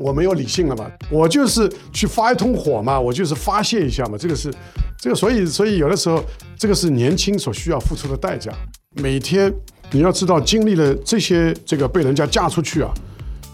[0.00, 4.52] 我没有理性了嘛，我就是去发一通火嘛，我就是发泄一下嘛，这个是，
[4.98, 6.22] 这个所以所以有的时候
[6.56, 8.52] 这个是年轻所需要付出的代价。
[8.94, 9.52] 每天
[9.90, 12.90] 你要知道经历了这些这个被人家嫁出去啊，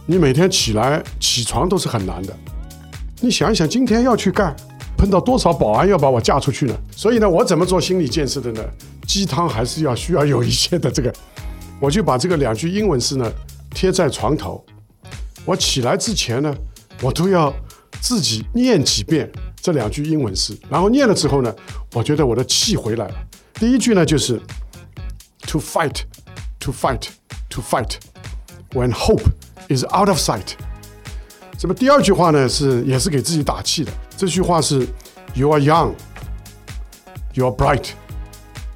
[0.07, 2.34] 你每天起来起床都是很难的。
[3.20, 4.55] 你想一想，今天要去干，
[4.97, 6.74] 碰到多少保安要把我嫁出去呢？
[6.95, 8.62] 所以呢，我怎么做心理建设的呢？
[9.06, 11.12] 鸡汤还是要需要有一些的这个，
[11.80, 13.30] 我就把这个两句英文诗呢
[13.70, 14.65] 贴在床头。
[15.45, 16.55] 我起来之前呢，
[17.03, 17.55] 我都要
[18.01, 19.30] 自己念几遍
[19.61, 21.55] 这两句英文诗，然后念了之后呢，
[21.93, 23.15] 我觉得我的气回来了。
[23.55, 24.41] 第一句呢就是
[25.47, 26.02] “to fight,
[26.59, 27.09] to fight,
[27.51, 27.97] to fight
[28.73, 29.25] when hope
[29.69, 30.55] is out of sight”。
[31.61, 34.87] 那么第二句话呢是也是给自己打气的，这句话是
[35.35, 35.95] “you are young,
[37.35, 37.91] you are bright,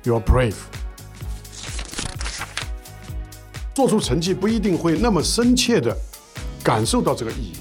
[0.04, 0.54] you are brave”。
[3.74, 5.96] 做出成绩不一定会那么深切的。
[6.68, 7.52] 感受到这个意义，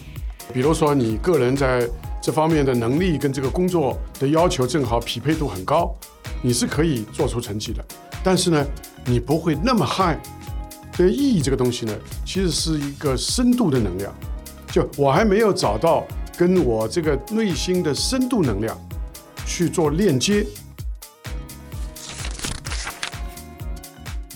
[0.54, 1.90] 比如说你个人在
[2.22, 5.96] 这方面的能力跟这个工作的要求正好匹配度很高，
[6.42, 7.82] 你是可以做出成绩的。
[8.22, 8.68] 但是呢，
[9.06, 10.20] 你不会那么嗨。
[10.92, 11.94] 这意义这个东西呢，
[12.26, 14.14] 其实是一个深度的能量。
[14.74, 16.06] 就我还没有找到
[16.38, 18.78] 跟我这个内心的深度能量
[19.46, 20.46] 去做链接。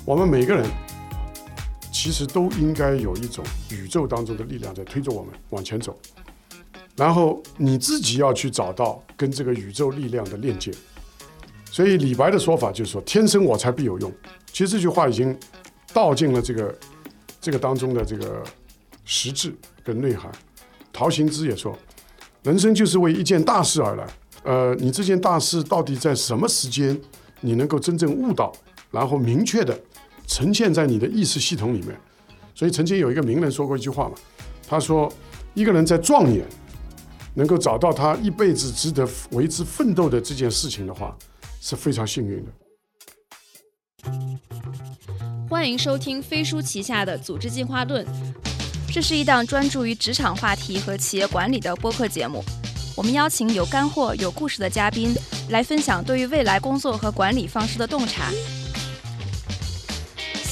[0.05, 0.65] 我们每个人。
[2.03, 5.95] 其实都应该有一种宇宙当中的力量在推着我们往前走，
[6.95, 10.71] 然后你自己要去找到跟这个宇宙力量的链接。
[11.69, 14.11] 所以李白的说法就是说：“天生我材必有用。”
[14.51, 15.37] 其实这句话已经
[15.93, 16.75] 道尽了这个
[17.39, 18.41] 这个当中的这个
[19.05, 20.31] 实质跟内涵。
[20.91, 21.77] 陶行知也说
[22.41, 24.07] ：“人生就是为一件大事而来。”
[24.41, 26.99] 呃，你这件大事到底在什么时间
[27.41, 28.51] 你能够真正悟到，
[28.89, 29.79] 然后明确的。
[30.31, 31.93] 呈现在你的意识系统里面，
[32.55, 34.15] 所以曾经有一个名人说过一句话嘛，
[34.65, 35.11] 他说
[35.53, 36.45] ：“一个人在壮年
[37.33, 41.13] 能够找到他一辈子值得为之奋斗的这件事情的话，
[41.59, 42.51] 是非常幸运的。”
[45.49, 48.05] 欢迎收听飞书旗下的《组织进化论》，
[48.89, 52.41] 这是一档专注于职场话题和企业管理的播客节目。
[52.95, 55.13] 我们邀请有干货、有故事的嘉宾
[55.49, 58.31] 来分享对于未来工作和管理方式的洞察。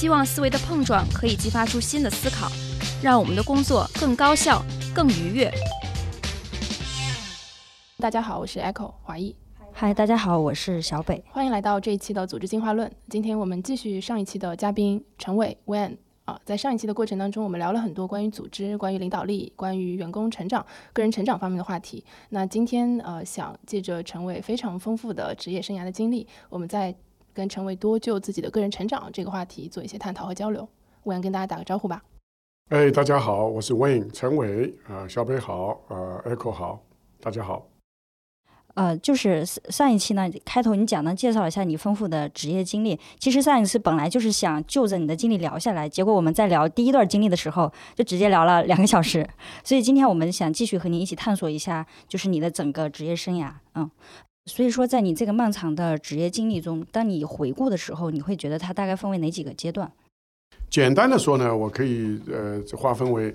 [0.00, 2.50] 希望思维的碰撞可以激发出新的思考，
[3.02, 5.52] 让我们的工作更高效、更愉悦。
[7.98, 9.36] 大家好，我是 Echo 华裔。
[9.72, 11.22] 嗨，大家好，我是小北。
[11.28, 12.90] 欢迎来到这一期的组织进化论。
[13.10, 22.02] 今天我们继续上一期的嘉宾陈伟 Wen 啊，在上一期的过程当中，我们聊了很多关于组织、关于领导力、关于员工成长、个人成长方面的话题。
[22.30, 26.96] 那今天呃，想借着陈伟非常丰富的职业生涯的经历，我们在。
[27.32, 30.68] 跟陈伟多就自己的个人成长这个话题做一些探讨和交流，
[31.02, 32.02] 我想跟大家打个招呼吧。
[32.70, 36.80] 哎，大家好，我是 Wayne 陈伟啊，小北好，呃，Echo 好，
[37.20, 37.66] 大家好。
[38.74, 42.98] 呃，就是上一期呢，开头你讲呢，介绍一下你丰富的职业经历。
[43.18, 49.28] 其实上一次本来就是想就着你的经历聊下来，结果我们在聊第一段经历的时候，就直接聊了两个小时。
[49.64, 53.90] 所以今天我们想继续和你一起探索一下，就是你的整个职业生涯，嗯。
[54.50, 59.90] 所以说，在你这个漫长的职业经历中，当你回顾的时候，你会觉得它大概分为哪几个阶段？
[60.68, 63.32] 简单的说呢，我可以呃划分为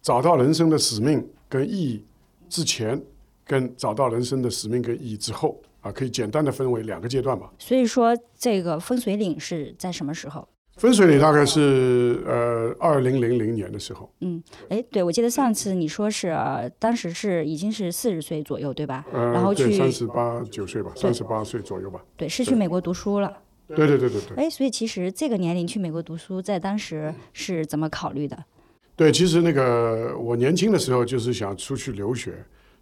[0.00, 2.02] 找到人生的使命跟意义
[2.48, 3.00] 之前，
[3.44, 7.52] 跟找到人生的使命跟意义之后啊，可以简单的分为两个阶段吧。
[7.58, 10.48] 所以说，这个分水岭是在什么时候？
[10.76, 14.10] 分水岭大概是呃二零零零年的时候。
[14.20, 16.36] 嗯，哎，对，我记得上次你说是
[16.78, 19.06] 当时是已经是四十岁左右，对吧？
[19.10, 22.04] 呃，然后去三十八九岁吧，三十八岁左右吧。
[22.14, 23.38] 对，是去美国读书了。
[23.68, 24.36] 对对对对对。
[24.36, 28.36] 哎，所以其实这个年龄去美国读书，在当时是怎么考虑的？
[28.94, 32.34] 对，其实那个我年轻的时候就是想出去留学，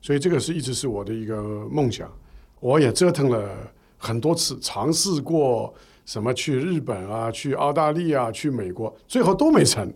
[0.03, 1.41] 所以这个是一直是我的一个
[1.71, 2.11] 梦想。
[2.59, 3.57] 我也折腾了
[3.97, 5.73] 很多次，尝试过。
[6.05, 9.93] 什么去日本啊，去澳大利亚，去美国，最后都没成，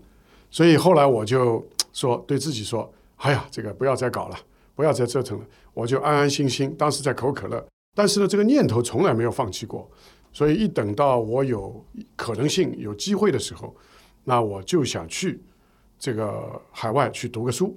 [0.50, 4.36] 所以后来我就说对自己说：“哎呀，这个不要再搞了，
[4.74, 5.44] 不要再折腾了，
[5.74, 9.88] 我就安安心心。”当时在可口可乐，但是呢，这个念头从来没有放弃过。
[10.32, 11.84] 所以一等到我有
[12.14, 13.74] 可能性、有机会的时候，
[14.24, 15.40] 那我就想去
[15.98, 17.76] 这个海外去读个书。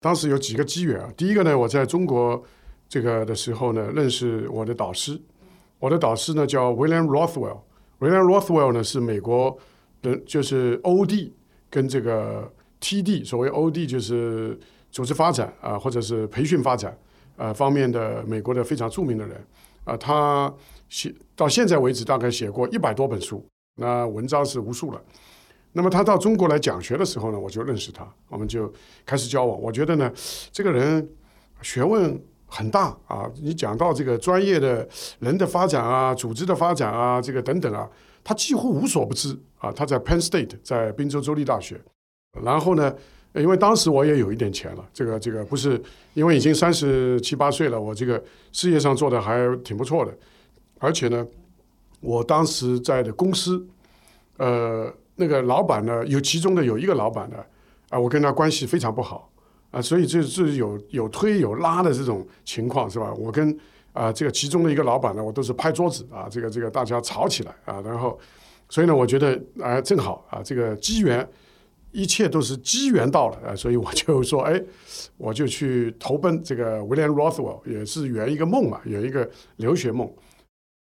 [0.00, 2.40] 当时有几个机缘啊，第一个呢，我在中国
[2.88, 5.20] 这个的时候呢，认识我的导师。
[5.78, 9.56] 我的导师呢叫 William Rothwell，William Rothwell 呢是美国
[10.02, 11.30] 的，就是 OD
[11.70, 14.58] 跟这个 TD，所谓 OD 就是
[14.90, 16.96] 组织发展啊，或者是培训发展
[17.36, 19.46] 啊方面的美国的非常著名的人
[19.84, 20.52] 啊，他
[20.88, 23.44] 写到现在为止大概写过一百多本书，
[23.76, 25.00] 那文章是无数了。
[25.72, 28.72] 那么他到中国来讲学的时候呢，我就认识他，我们就
[29.04, 29.60] 开始交往。
[29.60, 30.10] 我觉得呢，
[30.50, 31.08] 这个人
[31.62, 33.30] 学问很大啊。
[33.40, 34.88] 你讲到这个专业的
[35.20, 37.88] 人的发展啊、组织的发展啊、这个等等啊，
[38.24, 39.70] 他几乎无所不知啊。
[39.70, 41.80] 他在 Penn State，在宾州州立大学，
[42.42, 42.92] 然后呢，
[43.34, 45.80] 因为当时我也有一点钱了，这个这个不是
[46.14, 48.20] 因为已经三十七八岁了，我这个
[48.52, 50.12] 事业上做的还挺不错的，
[50.78, 51.24] 而且呢，
[52.00, 53.64] 我当时在的公司，
[54.38, 54.92] 呃。
[55.20, 57.38] 那个老板呢，有其中的有一个老板呢，
[57.88, 59.28] 啊，我跟他关系非常不好
[59.70, 63.12] 啊，所以这是有有推有拉的这种情况是吧？
[63.14, 63.56] 我跟
[63.92, 68.18] 啊这个其中的一个老板呢，我都是拍桌子啊，这个这个大家吵起来啊，然后
[68.68, 71.28] 所以呢，我觉得啊正好啊这个机缘，
[71.92, 74.62] 一切都是机缘到了啊，所以我就说哎，
[75.16, 80.10] 我就去投奔这个 William Rothwell，也是圆一个梦嘛，圆一个留学梦，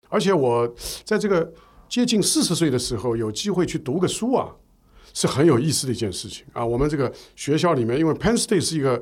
[0.09, 0.67] 而且我
[1.03, 1.53] 在这个。
[1.89, 4.53] 接近四十岁的时候，有机会去读个书啊，
[5.19, 6.63] 是很有意思的一件事情啊。
[6.63, 9.01] 我们这个学校里面，因为 Penn State 是一个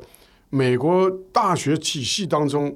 [0.50, 2.74] 美国大学体系当中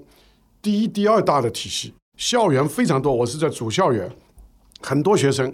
[0.62, 3.16] 第一、第二大的体系，校园非常多。
[3.16, 4.12] 我是在主校园，
[4.82, 5.50] 很多学生，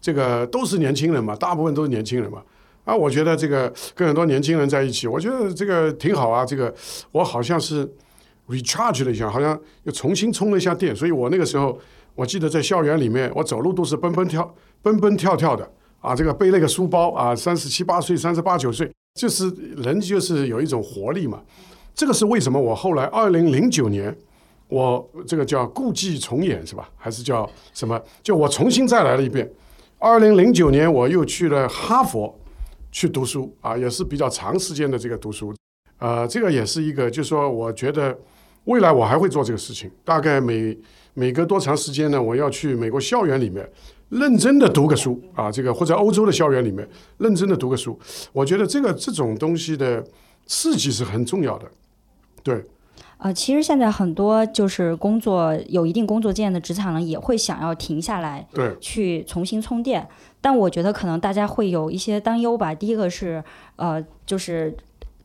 [0.00, 2.42] 这个都是年轻人嘛，大部分都是年轻人嘛。
[2.86, 6.42] 啊，我觉得这个跟很多年轻人在一起，我觉得这个挺好啊。
[6.42, 6.74] 这个
[7.12, 7.86] 我好像是
[8.48, 11.78] recharge 了一下，好像又重新充了一下电，所以我那个时候。
[12.16, 15.70] 我记得在校园里面，我走路都是蹦蹦跳、蹦蹦跳跳的
[16.06, 16.14] 啊！
[16.14, 18.88] 这个背那个书包啊，三十七八岁、三十八九岁，
[19.20, 21.42] 就是人就是有一种活力嘛。
[21.96, 22.60] 这个是为什么？
[22.60, 24.16] 我后来二零零九年，
[24.68, 26.88] 我这个叫故伎重演是吧？
[26.96, 28.00] 还是叫什么？
[28.22, 29.50] 就我重新再来了一遍。
[29.98, 32.32] 二零零九年我又去了哈佛
[32.92, 35.52] 去读书啊，也是比较长时间的这个读书。
[35.98, 38.16] 呃，这个也是一个，就是说，我觉得
[38.66, 40.78] 未来我还会做这个事情，大概每。
[41.18, 42.22] 每隔多长时间呢？
[42.22, 43.66] 我要去美国校园里面
[44.08, 46.88] 认真的读个书啊，这个或者欧洲的校园里面
[47.18, 47.98] 认真的读个书。
[48.32, 50.04] 我觉得这个这种东西的
[50.46, 51.66] 刺激是很重要的。
[52.42, 52.64] 对，
[53.18, 60.08] 呃，其实现在很多就是工作有一定工作经验的职场人也会想要停下来，对，去重新充电。
[60.40, 62.72] 但我觉得可能大家会有一些担忧吧。
[62.72, 63.42] 第一个是
[63.74, 64.76] 呃，就是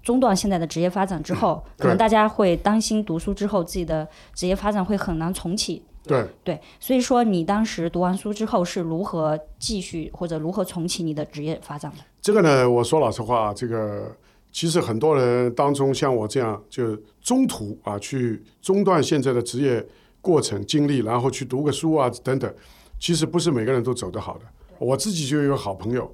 [0.01, 5.83] 中断现在的职业发展之后，可能大家会担心读书之后自己的职业发展会很难重启。
[6.03, 11.97] 对对，所以说你当时读完书之后是如何继续或者如何重启你的职业发展的？
[12.19, 14.11] 这个呢，我说老实话，这个
[14.51, 19.85] 其实很多人当中像我这样，就中途啊去中断现在的职业
[20.21, 22.51] 过程经历，然后去读个书啊等等，
[22.99, 24.45] 其实不是每个人都走得好的。
[24.79, 26.11] 我自己就有个好朋友，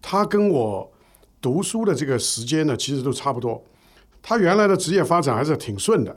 [0.00, 0.88] 他跟我
[1.40, 3.60] 读书的这个时间呢，其实都差不多。
[4.22, 6.16] 他原来的职业发展还是挺顺的，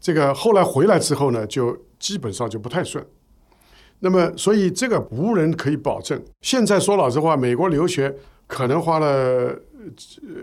[0.00, 1.76] 这个后来回来之后呢，就。
[2.02, 3.06] 基本上就不太顺，
[4.00, 6.20] 那么所以这个无人可以保证。
[6.40, 8.12] 现在说老实话，美国留学
[8.48, 9.56] 可能花了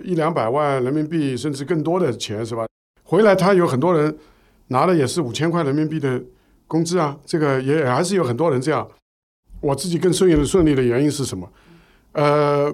[0.05, 2.65] 一两百万人民币，甚至更多的钱，是吧？
[3.03, 4.17] 回来他有很多人
[4.67, 6.23] 拿的也是五千块人民币的
[6.65, 8.89] 工资啊，这个也还是有很多人这样。
[9.59, 11.51] 我自己更顺利顺利的原因是什么？
[12.13, 12.73] 呃，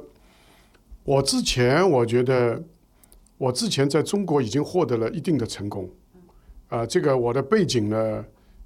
[1.03, 2.61] 我之前我觉得
[3.39, 5.89] 我之前在中国已经获得了一定的成功，
[6.69, 8.23] 啊，这个我的背景呢。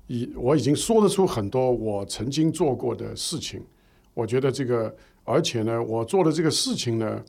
[0.09, 3.63] 已我已经说得出很多我曾经做过的事情，
[4.15, 4.93] 我觉得这个，
[5.23, 7.23] 而且呢，我做的这个事情呢，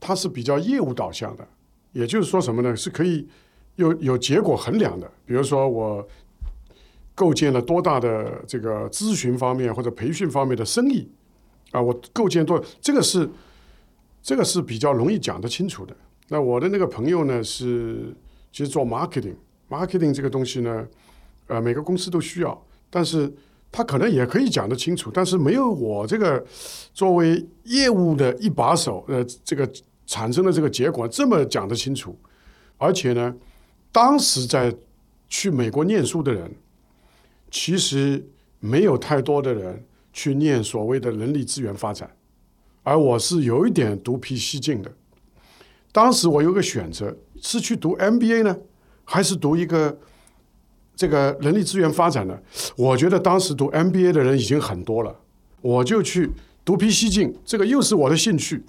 [0.00, 1.46] 它是比较业务导向的，
[1.92, 2.74] 也就是说什么呢？
[2.74, 3.28] 是可以
[3.76, 5.06] 有有结果衡量的。
[5.26, 6.08] 比如说我
[7.14, 11.06] 构建了多大的这个咨询方面或者培训方面的生意
[11.72, 13.28] 啊，我构建多，这个是
[14.22, 15.94] 这个是比较容易讲得清楚的。
[16.28, 18.16] 那我的那个朋友呢，是
[18.50, 20.88] 其实做 marketing，marketing 这个东西呢。
[21.48, 23.32] 呃，每个公司都需要，但是
[23.72, 26.42] 他可能也可以讲得清楚，但是没有我这个
[26.92, 29.70] 作为业务的一把手，呃，这个
[30.06, 32.14] 产生的这个结果这么讲得清楚。
[32.76, 33.34] 而且呢，
[33.90, 34.74] 当时在
[35.28, 36.54] 去美国念书的人，
[37.50, 38.22] 其实
[38.60, 42.14] 没有太多的人去念所谓的人力资源发展，
[42.82, 44.92] 而我是有一点独辟蹊径的。
[45.92, 48.56] 当时我有个选择，是去读 MBA 呢，
[49.04, 49.98] 还是读一个？
[50.98, 52.36] 这个人力资源发展呢，
[52.76, 55.14] 我觉得当时读 MBA 的人已经很多了，
[55.60, 56.28] 我就去
[56.64, 58.64] 独辟蹊径，这个又是我的兴趣，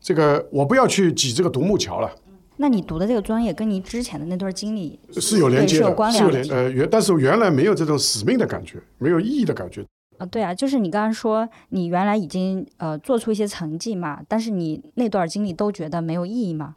[0.00, 2.10] 这个我不要去挤这个独木桥了。
[2.56, 9.84] 那你读的这个专业跟你之前的那段经历是有连接的，是有连呃原，但是原来没有这种使命的感觉，没有意义的感觉。
[10.16, 16.76] 啊，对啊，就是你刚刚说你原来已经呃做出一些成绩嘛，但是你那段经历都觉得没有意义吗？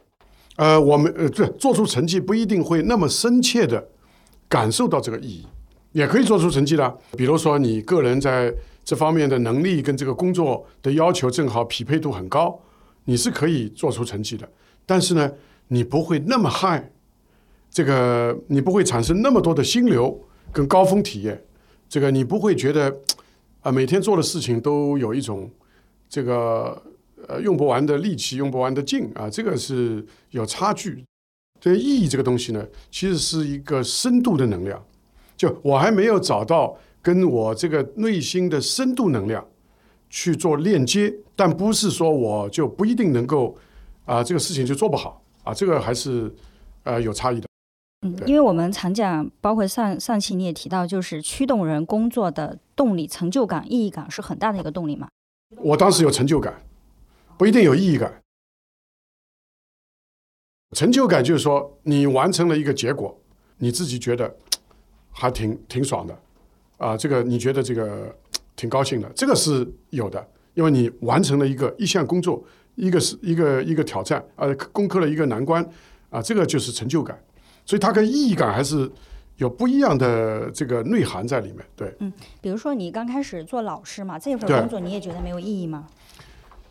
[0.56, 3.88] 呃，我们呃，对，做出成绩不一定会那么深切的。
[4.48, 5.46] 感受到这个意义，
[5.92, 6.98] 也可以做出成绩的。
[7.16, 8.52] 比如说你个人在
[8.84, 12.58] 这方面的能力跟这个工作的要求正好匹配度很高，
[13.04, 14.48] 你是可以做出成绩的。
[14.86, 15.30] 但是呢，
[15.68, 16.90] 你不会那么嗨，
[17.70, 20.18] 这个你不会产生那么多的心流
[20.50, 21.44] 跟高峰体验，
[21.88, 23.00] 这个你不会觉得
[23.60, 25.50] 啊每天做的事情都有一种
[26.08, 26.82] 这个
[27.26, 31.04] 呃用不完的力气、用不完的劲啊，这个是有差距。
[31.60, 34.82] 这个意义这个东西呢，其实是一个深度的能量，
[35.36, 39.44] 就我还没有找到跟我这个内心的深度能量
[40.08, 43.56] 去做链接，但不是说我就不一定能够
[44.04, 46.34] 啊这个事情就做不好啊，这个还是
[46.84, 47.48] 呃有差异的。
[48.02, 55.08] 嗯，因为我们常讲，包括上上期你也提到，就是驱动人工作的动力、成就感、意义感是很大的一个动力嘛。
[55.56, 56.62] 我当时有成就感，
[57.36, 58.22] 不一定有意义感。
[60.72, 63.16] 成就感就是说，你完成了一个结果，
[63.56, 64.34] 你自己觉得
[65.10, 66.18] 还挺挺爽的，
[66.76, 68.14] 啊，这个你觉得这个
[68.54, 72.42] 挺高兴的，这个是有的，因为你完成了一个一项工作，
[72.74, 75.66] 一个是一个一个挑战，呃，攻克了一个难关，
[76.10, 77.18] 啊，这个就是成就感，
[77.64, 78.90] 所以它跟意义感还是
[79.38, 81.94] 有不一样的这个内涵在里面，对。
[82.00, 85.86] 嗯比如说你刚开始做老师嘛，这份工作你也觉得没有意义吗？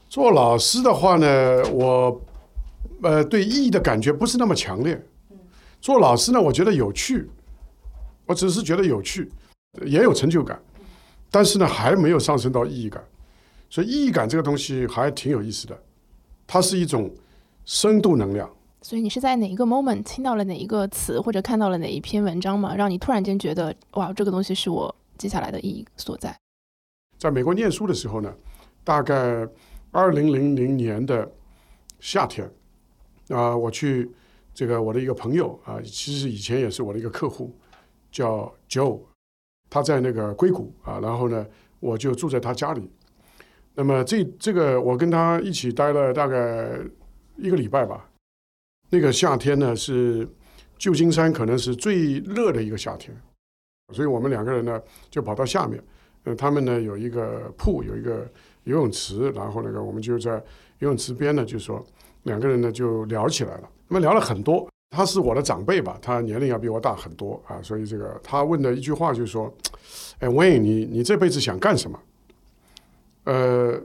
[0.07, 2.21] 做老师的话呢，我
[3.01, 5.01] 呃对意义的感觉不是那么强烈。
[5.79, 7.29] 做老师呢，我觉得有趣，
[8.25, 9.31] 我只是觉得有趣，
[9.85, 10.59] 也有成就感，
[11.29, 13.03] 但是呢还没有上升到意义感。
[13.69, 15.77] 所以意义感这个东西还挺有意思的，
[16.47, 17.13] 它是一种
[17.65, 18.49] 深度能量。
[18.81, 22.73] 所以你是在哪一个 moment 听到了哪一个词，或者看到了哪一篇文章吗？
[22.75, 26.35] 让你突然间觉得哇，这个东西是我接下来的意义所在。
[27.17, 28.33] 在美国念书的时候呢，
[28.83, 29.47] 大概
[29.91, 31.29] 二零零零年的
[31.99, 32.49] 夏天，
[33.29, 34.09] 啊、我去
[34.53, 37.53] 这个我的一个朋友啊、其实以前也是我的一个客户，
[38.11, 39.01] 叫 Joe，
[39.69, 41.45] 他在那个硅谷啊，然后呢，
[41.79, 42.89] 我就住在他家里。
[43.75, 46.79] 那么这这个我跟他一起待了大概
[47.35, 48.09] 一个礼拜吧。
[48.89, 50.27] 那个夏天呢是
[50.77, 53.15] 旧金山可能是最热的一个夏天，
[53.93, 55.83] 所以我们两个人呢就跑到下面。
[56.23, 58.27] 呃，他们呢有一个铺，有一个
[58.63, 60.31] 游泳池，然后那个我们就在
[60.79, 61.85] 游泳池边呢，就说
[62.27, 63.69] 两个人呢就聊起来了。
[63.87, 69.51] 那么聊了很多，他是我的长辈吧，他年龄要比我大很多啊，所以这个他问的一句话就是说
[70.19, 71.99] ：“哎，Wayne，你你这辈子想干什么？”
[73.25, 73.81] 呃，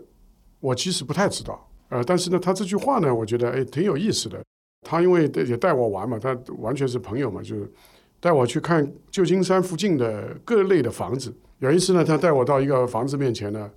[0.60, 4.38] 我其实不太知道，呃，但是呢，他这句话呢，我觉得哎挺有意思的。
[4.84, 7.72] 他因为也带我玩嘛，他完全是朋友嘛，就是
[8.20, 11.32] 带我去看旧金山附近的各类的房子。
[11.60, 13.70] 有一次呢，他带我到一个房子面前呢，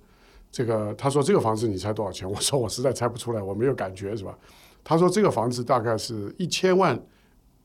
[0.56, 2.26] 这个他说这个房子你猜多少钱？
[2.26, 4.34] 我说我实在猜不出来，我没有感觉是吧？
[4.82, 6.98] 他说这个房子大概是一千万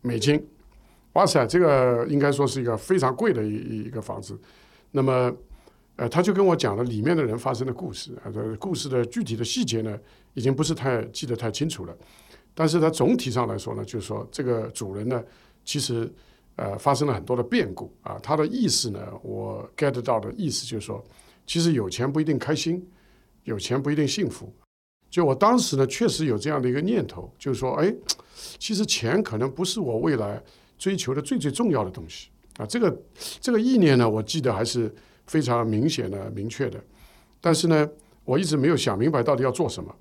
[0.01, 0.45] 美金，
[1.13, 4.37] 哇塞，这个应该说是一个非常贵的一一个房子。
[4.91, 5.33] 那么，
[5.95, 9.97] 呃，他就跟我讲了里面的人发生的故事啊，这故事的具体的细节呢，
[10.33, 11.95] 已经不是太记得太清楚了。
[12.53, 15.23] 但是它总体上来说呢，就是说这个主人呢，
[15.63, 16.11] 其实
[16.57, 18.19] 呃发生了很多的变故啊。
[18.21, 21.01] 他的意思呢，我 get 到的意思就是说，
[21.51, 22.81] 其实有钱不一定开心，
[23.43, 24.49] 有钱不一定幸福。
[25.09, 27.93] 就我当时呢，确实有这样的一个念头，就是说，哎，
[28.57, 30.41] 其实钱可能不是我未来
[30.77, 32.65] 追求的最最重要的东西啊。
[32.65, 33.01] 这个
[33.41, 34.89] 这个意念呢，我记得还是
[35.27, 36.81] 非常明显的、明确的。
[37.41, 37.89] 但是呢，
[38.23, 39.93] 我一直没有想明白到底要做什么。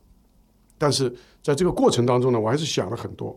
[0.78, 3.36] 但是在这个过程当中呢，我还是想了很多。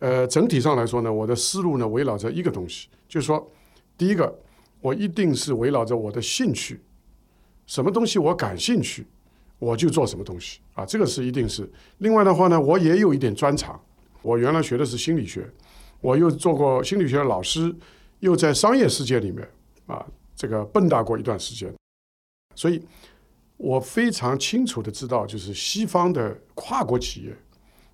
[0.00, 3.50] 呃，整体上来说呢，我的思路呢围绕着一个东西，就是说，
[3.96, 4.38] 第一个，
[4.82, 6.78] 我一定是围绕着我的兴趣，
[7.68, 9.06] 什么东西我感兴趣，
[9.60, 11.70] 我就做什么东西啊，这个是一定是。
[11.98, 13.80] 另外的话呢，我也有一点专长，
[14.22, 15.48] 我原来学的是心理学，
[16.00, 17.72] 我又做过心理学的老师，
[18.18, 19.48] 又在商业世界里面
[19.86, 21.72] 啊这个蹦跶过一段时间，
[22.56, 22.82] 所以。
[23.60, 27.36] 我非常清楚的知道，就是西方的跨国企业，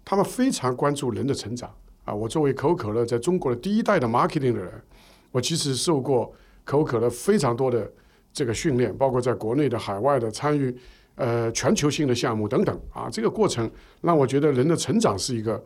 [0.04, 2.14] 他们非常关注人的成长啊。
[2.14, 4.84] 我作为可口可乐在中国的第一代的 marketing 的人，
[5.32, 6.30] 我其实受过
[6.64, 7.90] 可口可乐非常多的
[8.34, 10.76] 这个训练，包括在国内的、海外的参与
[11.14, 13.08] 呃全球性的项目等等啊。
[13.10, 13.70] 这个过程
[14.02, 15.64] 让我觉得人的成长是一个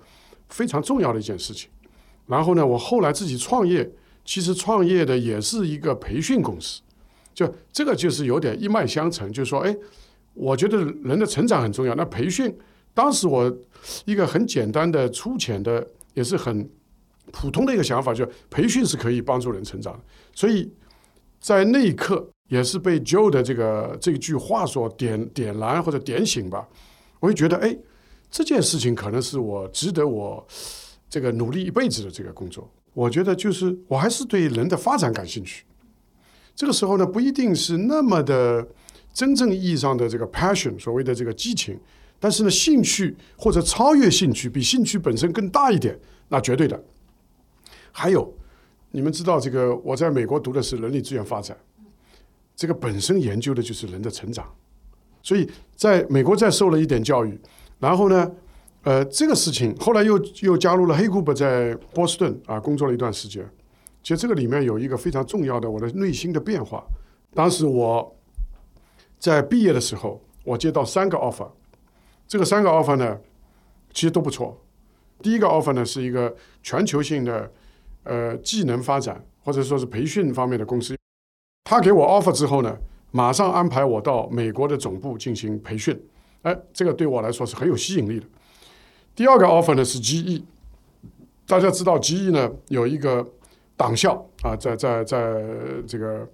[0.51, 1.69] 非常重要的一件事情。
[2.27, 3.91] 然后呢，我后来自己创业，
[4.23, 6.83] 其实创业的也是一个培训公司。
[7.33, 9.75] 就这个就是有点一脉相承，就是说，哎，
[10.35, 11.95] 我觉得人的成长很重要。
[11.95, 12.55] 那培训，
[12.93, 13.57] 当时我
[14.05, 16.69] 一个很简单的、粗浅的，也是很
[17.33, 20.01] 普通的一个想法，就是培训是可以帮助人成长的。
[20.35, 20.71] 所以
[21.41, 26.67] 在那一刻，也是被 Joe 的这个这句话所点点燃或者点醒吧。
[27.21, 27.77] 我会觉得，哎，
[28.31, 30.47] 这件事情可能是我值得我
[31.09, 32.71] 这个努力一辈子的这个工作。
[32.95, 35.65] 我觉得就是我还是对人的发展感兴趣。
[36.55, 38.67] 这个时候呢，不一定是那么的
[39.13, 41.79] 真正意义上的这个 passion，所谓的这个激情，
[42.19, 45.97] 但是呢，兴趣或者超越兴趣，比兴趣本身更大一点，
[46.29, 46.83] 那绝对的。
[47.93, 48.33] 还有，
[48.91, 51.57] 你们知道这个，我在美国读的是人力资源发展，
[52.59, 54.45] 这个本身研究的就是人的成长，
[55.23, 57.41] 所以在美国再受了一点教育，
[57.79, 58.29] 然后呢，
[58.83, 63.49] 呃，这个事情后来又又加入了黑库伯在波士顿啊工作了一段时间。
[64.03, 66.85] 其实这个里面有一个非常重要的我的内心的变化。
[67.33, 68.17] 当时我
[69.21, 71.49] 在毕业的时候，我接到三个 offer，
[72.27, 73.21] 这个三个 offer 呢，
[73.93, 74.61] 其实都不错。
[75.23, 77.53] 第一个 offer 呢是一个全球性的
[78.03, 80.97] 呃技能发展或者说是培训方面的公司，
[81.69, 82.75] 他给我 offer 之后呢，
[83.11, 85.95] 马上安排我到美国的总部进行培训。
[86.41, 88.25] 哎，这个对我来说是很有吸引力的。
[89.15, 90.43] 第二个 offer 呢是 GE，
[91.47, 93.23] 大家知道 GE 呢有一个
[93.77, 95.45] 党校啊，在在在
[95.87, 96.27] 这个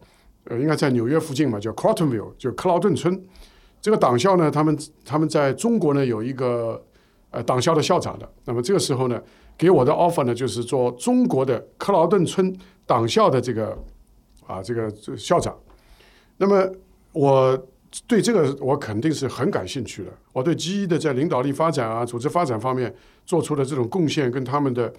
[0.44, 3.20] 呃应该在纽约附近嘛，叫 Crotonville，就克劳顿村。
[3.82, 6.80] 这个党校呢，他们他们在中国呢有一个
[7.30, 8.30] 呃党校的校长的。
[8.44, 9.20] 那么这个时候呢，
[9.58, 13.76] 给我的 offer 呢就是做中国的克劳顿村党校的这个
[14.46, 15.54] 啊这个这校长。
[16.36, 16.70] 那么
[17.12, 17.68] 我
[18.06, 20.10] 对这个我肯定是很感兴趣的。
[20.32, 24.92] 我对 GE 的在领导力发展啊、组织发展方面做出的这种贡献，跟他们的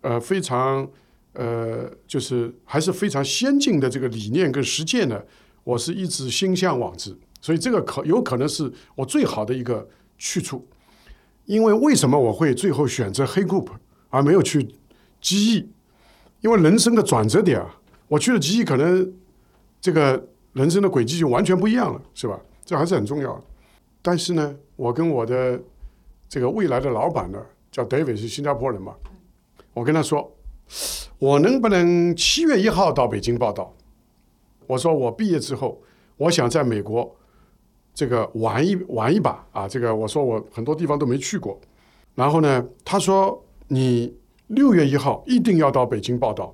[0.00, 0.88] 呃非常。
[1.34, 5.22] 呃，就是还是非常先进的这个理念跟实践呢，
[5.62, 9.86] 我是一直心向往之，所以这个可有可能是我最好的一个
[10.16, 10.66] 去处。
[11.44, 13.68] 因为为什么我会最后选择黑 group
[14.08, 14.66] 而没有去
[15.20, 15.66] GE？
[16.40, 17.77] 因为人生的转折点啊，
[18.08, 19.12] 我去了吉吉可能
[19.80, 22.40] 这个人生的轨迹就完全不一样了，是吧？
[22.64, 23.42] 这还是很重要的。
[24.02, 25.60] 但是呢，我跟我的
[26.28, 28.94] 这个未来的老板呢，叫 David，是新加坡人嘛，
[29.74, 30.34] 我跟他说。
[31.18, 33.74] 我能不能七月一号到北京报道？
[34.66, 35.80] 我说我毕业之后，
[36.18, 37.16] 我想在美国
[37.94, 39.66] 这个玩一玩一把啊！
[39.66, 41.58] 这个我说我很多地方都没去过。
[42.14, 44.14] 然后呢，他说你
[44.48, 46.52] 六月一号一定要到北京报道。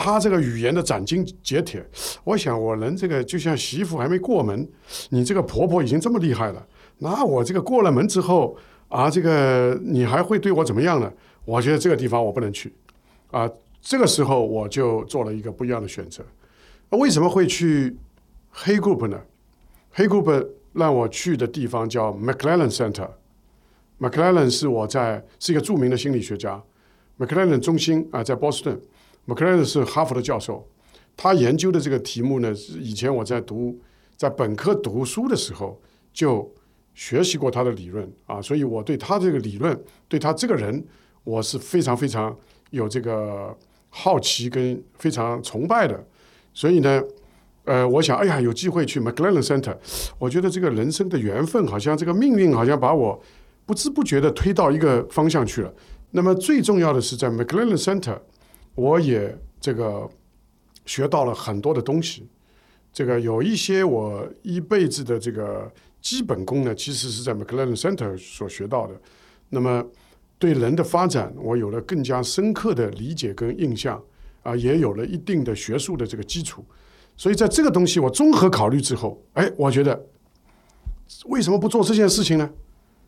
[0.00, 1.84] 他这个语言的斩钉截铁，
[2.22, 4.66] 我想我能这个就像媳妇还没过门，
[5.10, 6.64] 你这个婆婆已经这么厉害了，
[6.98, 8.56] 那我这个过了门之后
[8.86, 11.12] 啊，这个你还会对我怎么样呢？
[11.44, 12.72] 我觉得这个地方我不能去，
[13.32, 16.22] 啊，这个时候我就做了一个不一样的选择。
[16.90, 17.96] 为什么会去
[18.50, 19.20] 黑 group 呢？
[19.90, 23.08] 黑 group 让我去的地方叫 McLaren Center。
[23.98, 26.62] McLaren 是我在是一个著名的心理学家
[27.18, 28.80] ，McLaren 中心啊，在波士顿。
[29.28, 30.66] McLaren 是哈佛的教授，
[31.16, 33.78] 他研究的这个题目呢，是以前我在读
[34.16, 35.80] 在本科读书的时候
[36.12, 36.52] 就
[36.94, 40.84] 学习过他的理论啊，所以我对他这个理论，对他这个人。
[41.24, 42.34] 我是非常非常
[42.70, 43.54] 有这个
[43.90, 46.02] 好奇跟非常崇拜的，
[46.54, 47.02] 所以呢，
[47.64, 49.76] 呃，我想，哎呀，有机会去 McLaren Center，
[50.18, 53.20] 我觉得这个人生的缘分，好像这个命运，好像把我
[53.66, 55.70] 不知不觉的推到一个方向去了。
[56.12, 58.18] 那么最重要的是，在 McLaren Center，
[58.78, 60.08] 我也这个
[60.86, 62.28] 学到了很多的东西。
[62.92, 68.94] 这个有一些我一辈子的这个基本功呢，其实是在 McLaren Center 所学到的。
[69.50, 69.84] 那么。
[70.40, 74.00] 对人的发展，我有了更加深刻的理解跟印象，
[74.44, 76.64] 啊，也有了一定的学术的这个基础。
[77.16, 80.00] 所以在这个东西我综合考虑之后，哎，我觉得
[81.26, 82.48] 为什么不做这件事情呢？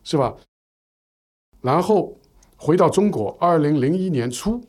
[0.03, 0.35] 是吧？
[1.61, 2.19] 然后
[2.57, 4.61] 回到中国，二零零一年初，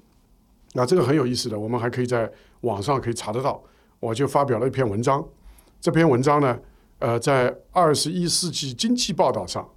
[0.74, 2.32] 那这个很有意思的，我们还可以在
[2.62, 3.64] 网上可以查得到。
[4.00, 5.24] 我就发表了一篇文章，
[5.80, 6.60] 这篇文章呢，
[7.00, 9.70] 呃，在《二十一世纪经济报道》上，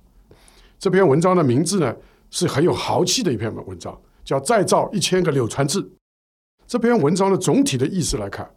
[0.78, 1.94] 这篇文章的名字呢。
[2.30, 5.80] 是很有豪气的一篇文章，叫《再造一千个柳传志》。
[6.66, 8.50] 这篇文章的总体的意思来看，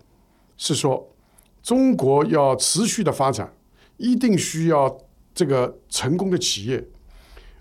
[0.55, 1.13] 是说
[1.61, 3.53] 中国要持续的发展，
[3.97, 4.97] 一定需要
[5.35, 6.83] 这个成功的企业，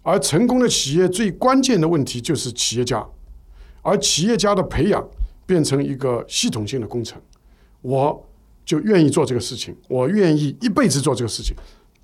[0.01, 3.07] 而成功的企业最关键的问题就是企业家，
[3.87, 5.07] 而企业家的培养
[5.46, 7.20] 变成一个系统性的工程。
[7.83, 8.27] 我
[8.64, 11.55] 就愿意做这个事情，我愿意一辈子做这个事情。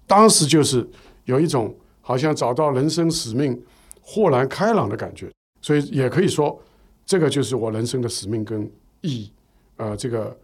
[0.07, 0.89] 当时就是
[1.25, 3.61] 有一种好像找到人生使命。
[4.05, 6.61] 豁然开朗的感觉，所以也可以说，
[7.07, 8.69] 这个就是我人生的使命跟
[9.01, 9.33] 意义。
[9.77, 10.37] 呃，这个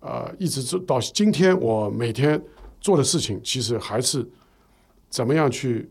[0.00, 2.42] 呃，一直做到今天，我每天
[2.80, 4.26] 做的事情，其实还是
[5.10, 5.86] 怎么样去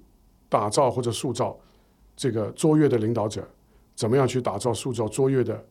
[0.50, 1.56] 打造或者塑造
[2.16, 3.48] 这个卓越的领导者，
[3.96, 5.66] 怎么样去打造塑造卓越的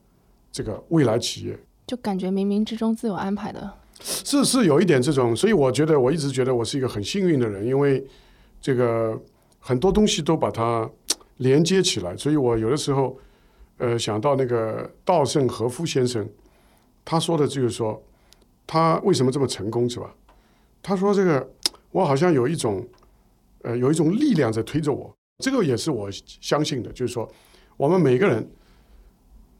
[0.50, 1.58] 这个未来企业。
[1.86, 8.06] 就感觉冥冥之中自有安排的，是是有一点这种，所以我觉得我一直觉得我是一个很幸运的人，因为
[8.60, 9.20] 这个
[9.58, 10.90] 很多东西都把它。
[11.38, 13.18] 连接起来，所以我有的时候，
[13.78, 16.28] 呃，想到那个稻盛和夫先生，
[17.04, 18.00] 他说的就是说，
[18.64, 20.14] 他为什么这么成功，是吧？
[20.80, 21.50] 他说这个
[21.90, 22.86] 我好像有一种
[23.62, 27.28] 呃有一种力量在推着我，这个也是我相信的，就是说
[27.82, 28.48] 我们每个人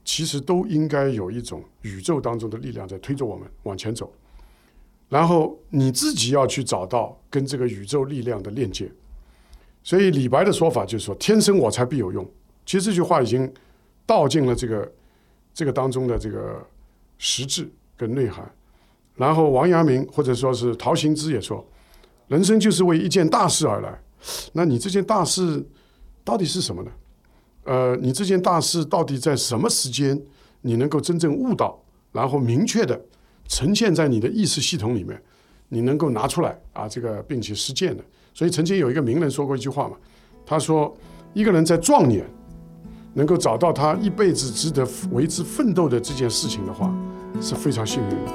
[0.05, 4.09] 其实都应该有一种宇宙当中的力量在推着我们往前走，
[5.09, 8.89] 然后你自己要去找到跟这个宇宙力量的链接。
[9.83, 12.25] 所以李白的说法就是说：“天生我材必有用。”
[12.65, 13.53] 其实这句话已经
[14.05, 14.93] 道尽了这个
[15.53, 16.65] 这个当中的这个
[17.17, 18.49] 实质跟内涵。
[19.15, 21.67] 然后王阳明或者说是陶行知也说
[22.29, 24.01] ：“人生就是为一件大事而来。”
[24.53, 25.61] 那你这件大事
[26.23, 26.91] 到底是什么呢？
[27.65, 30.21] 呃，你这件大事到底在什么时间
[30.61, 32.99] 你能够真正悟到，然后明确的
[33.47, 35.21] 呈现在你的意识系统里面，
[35.69, 38.03] 你能够拿出来啊，这个并且实践的。
[38.33, 39.95] 所以曾经有一个名人说过一句话嘛，
[40.45, 40.95] 他说
[41.33, 42.25] ：“一个人在壮年
[43.13, 46.93] 能够找到他一辈子值得为之奋斗的这件事情的话，
[47.41, 48.31] 是非常幸运的。”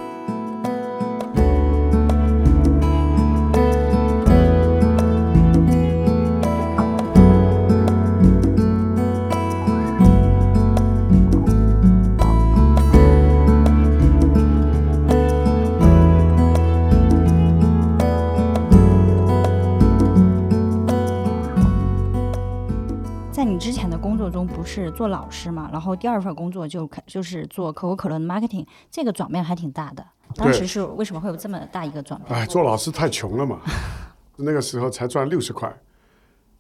[25.09, 30.05] 做老师嘛，然后第二份工作就开就是做可口可乐的 marketing，这个转变还挺大的。
[30.35, 32.39] 当时是为什么会有这么大一个转变？
[32.39, 33.61] 哎，做老师太穷了嘛，
[34.37, 35.75] 那个时候才赚六十块，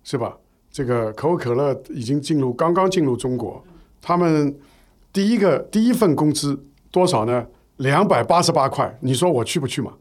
[0.02, 0.34] 是吧？
[0.70, 3.62] 这个可口可乐已经进入刚刚进入中国，
[4.00, 4.58] 他们
[5.12, 6.58] 第一个第一份工资
[6.90, 7.46] 多少呢？
[7.76, 9.92] 两百八十八块，你说我去不去嘛？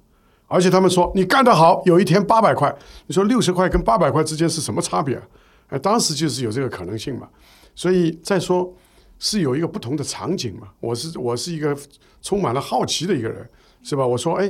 [0.47, 2.73] 而且他们说你干得好，有一天八百块，
[3.07, 5.23] 你说六十块跟八百块之间是什么差别啊？
[5.67, 7.27] 哎，当时就是有这个可能性嘛。
[7.77, 8.75] 所以再说
[9.19, 10.67] 是有一个不同的场景嘛。
[10.79, 11.77] 我是我是一个
[12.23, 13.47] 充满了好奇的一个人，
[13.83, 14.05] 是吧？
[14.05, 14.49] 我说，哎，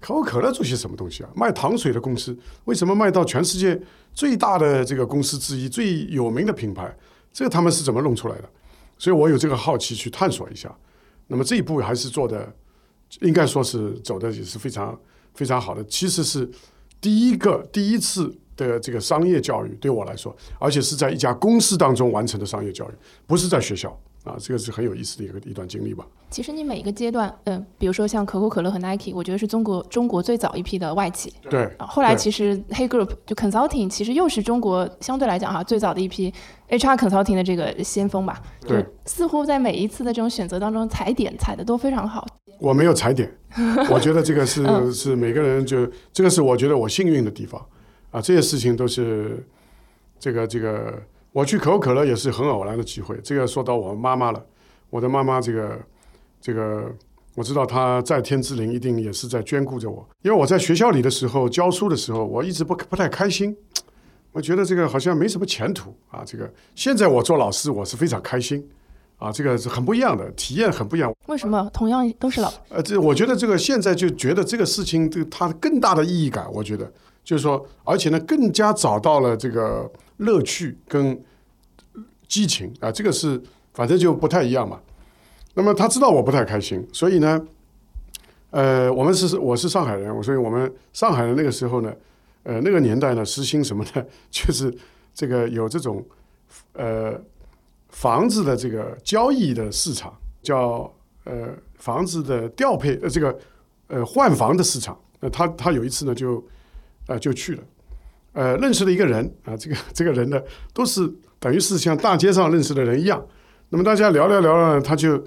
[0.00, 1.30] 可口可乐做些什么东西啊？
[1.36, 3.80] 卖糖水的公司为什么卖到全世界
[4.12, 6.92] 最大的这个公司之一、最有名的品牌？
[7.32, 8.50] 这个他们是怎么弄出来的？
[8.98, 10.76] 所以我有这个好奇去探索一下。
[11.28, 12.52] 那么这一步还是做的，
[13.20, 14.98] 应该说是走的也是非常
[15.34, 15.84] 非常好的。
[15.84, 16.50] 其实是
[17.00, 22.92] 第一个第一次的这个商业教育对我来说，而且是在一家公司当中完成的商业教育，
[23.26, 23.90] 不是在学校
[24.24, 24.36] 啊。
[24.38, 26.04] 这个是很有意思的一个一段经历吧。
[26.28, 31.32] 其实你每一个阶段，嗯、比如说像可口可乐和 Nike，我觉得是中国中国最早一批的外企。
[31.48, 36.32] 对，啊后来其实黑 Group 就 Consulting 其实又是中国相对来讲哈最早的一批
[36.68, 38.42] HR Consulting 的这个先锋吧。
[38.62, 42.26] 就对似乎在每一次的这种选择当中，踩点踩的都非常好。
[42.58, 43.30] 我没有踩点，
[43.90, 47.64] 我觉得这个是嗯是每个人就这个是我觉得我幸运的地方
[48.16, 49.46] 啊，这些事情都是
[50.18, 50.98] 这个这个，
[51.32, 53.14] 我去可口可乐也是很偶然的机会。
[53.22, 54.42] 这个说到我妈妈了，
[54.88, 55.78] 我的妈妈这个
[56.40, 56.90] 这个，
[57.34, 63.54] 我知道她在天之灵一定也是在眷顾着我，因为我在学校里的时候教书的时候，我一直不不太开心，
[64.32, 66.22] 我觉得这个好像没什么前途啊。
[66.24, 68.66] 这个现在我做老师，我是非常开心
[69.18, 71.14] 啊，这个是很不一样的体验，很不一样。
[71.26, 72.50] 为什么同样都是老？
[72.70, 76.90] 呃，这我觉得这个现在就觉得这个事情，这个它更大的意义感，我觉得
[77.26, 81.20] 就是说，而且呢，更加找到了这个乐趣跟
[82.28, 83.42] 激情啊、这个是
[83.74, 84.80] 反正就不太一样嘛。
[85.54, 87.44] 那么他知道我不太开心，所以呢，
[88.50, 91.92] 呃，我们是我是上海人，所以我们上海人那个时候呢，
[92.44, 94.04] 呃，那个年代呢，实行什么呢？
[94.30, 94.72] 就是
[95.12, 96.04] 这个有这种
[96.74, 97.20] 呃
[97.88, 100.88] 房子的这个交易的市场，叫
[101.24, 103.36] 呃房子的调配呃这个
[103.88, 104.96] 呃换房的市场。
[105.18, 106.44] 那他他有一次呢就
[107.06, 107.62] 呃就去了，
[108.32, 110.40] 呃认识了一个人啊，这个这个人呢
[110.72, 113.24] 都是等于是像大街上认识的人一样。
[113.68, 115.22] 那么大家聊聊聊呢，他就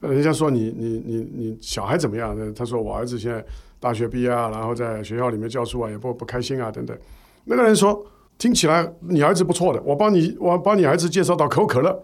[0.00, 2.36] 人家说你你你你小孩怎么样？
[2.54, 3.44] 他说我儿子现在
[3.78, 6.96] 大学毕业啊，然后在学校里面教书啊，也不不开心啊等等。
[7.44, 8.04] 那个人说
[8.38, 12.02] 听起来你儿子不错的，我帮你我帮你儿子介绍到可口可乐。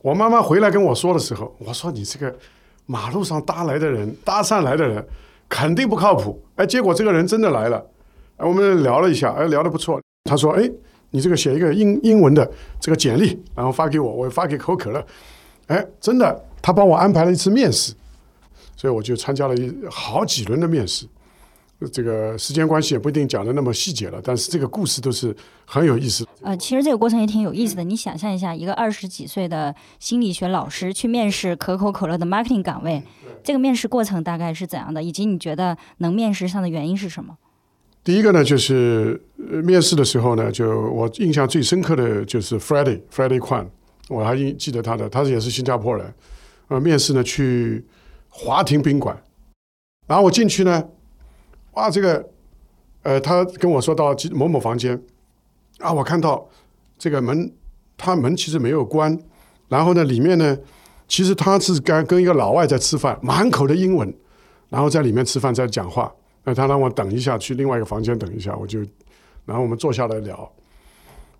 [0.00, 2.34] 我妈妈回来跟我说的时候，我说你这个
[2.86, 5.06] 马路上搭来的人，搭讪来的人
[5.48, 6.42] 肯定不靠谱。
[6.56, 7.84] 哎，结果这个人真的来了，
[8.46, 10.00] 我们聊了一下，哎，聊得不错。
[10.24, 10.70] 他说，哎，
[11.10, 12.50] 你这个写一个英英文的
[12.80, 15.04] 这个简历，然后发给我，我发给可口可乐。
[15.68, 17.94] 哎，真的，他帮我安排了一次面试，
[18.76, 21.06] 所以我就参加了一好几轮的面试。
[21.92, 26.24] 这个时间关系也不一定讲的那么细节了，但是这个故事都是很有意思。
[26.40, 27.82] 呃，其实这个过程也挺有意思的。
[27.82, 33.02] 你想象一下，一个二十几岁的心理学老师去面试可口可乐的 marketing 岗位，
[33.42, 35.02] 这个面试过程大概是怎样的？
[35.02, 37.36] 以及你觉得能面试上的原因是什么？
[38.04, 43.66] 第一个呢，就是面试的时候呢，就我印象最深刻的就是 Freddie Freddie Kwan，
[44.08, 46.12] 我还记记得他的，他也是新加坡人。
[46.68, 47.84] 呃，面试呢去
[48.28, 49.22] 华庭宾馆，
[50.06, 50.82] 然后我进去呢，
[51.72, 52.28] 哇，这个，
[53.02, 55.00] 呃，他跟我说到某某房间，
[55.78, 56.48] 啊，我看到
[56.98, 57.52] 这个门，
[57.96, 59.16] 他门其实没有关，
[59.68, 60.56] 然后呢，里面呢，
[61.06, 64.12] 其实他是跟跟一个老外在吃饭，满口的英文，
[64.70, 66.12] 然后在里面吃饭在讲话，
[66.44, 68.80] 那他让我等一下去另外一个房间等一下，我就，
[69.44, 70.50] 然后我们坐下来聊。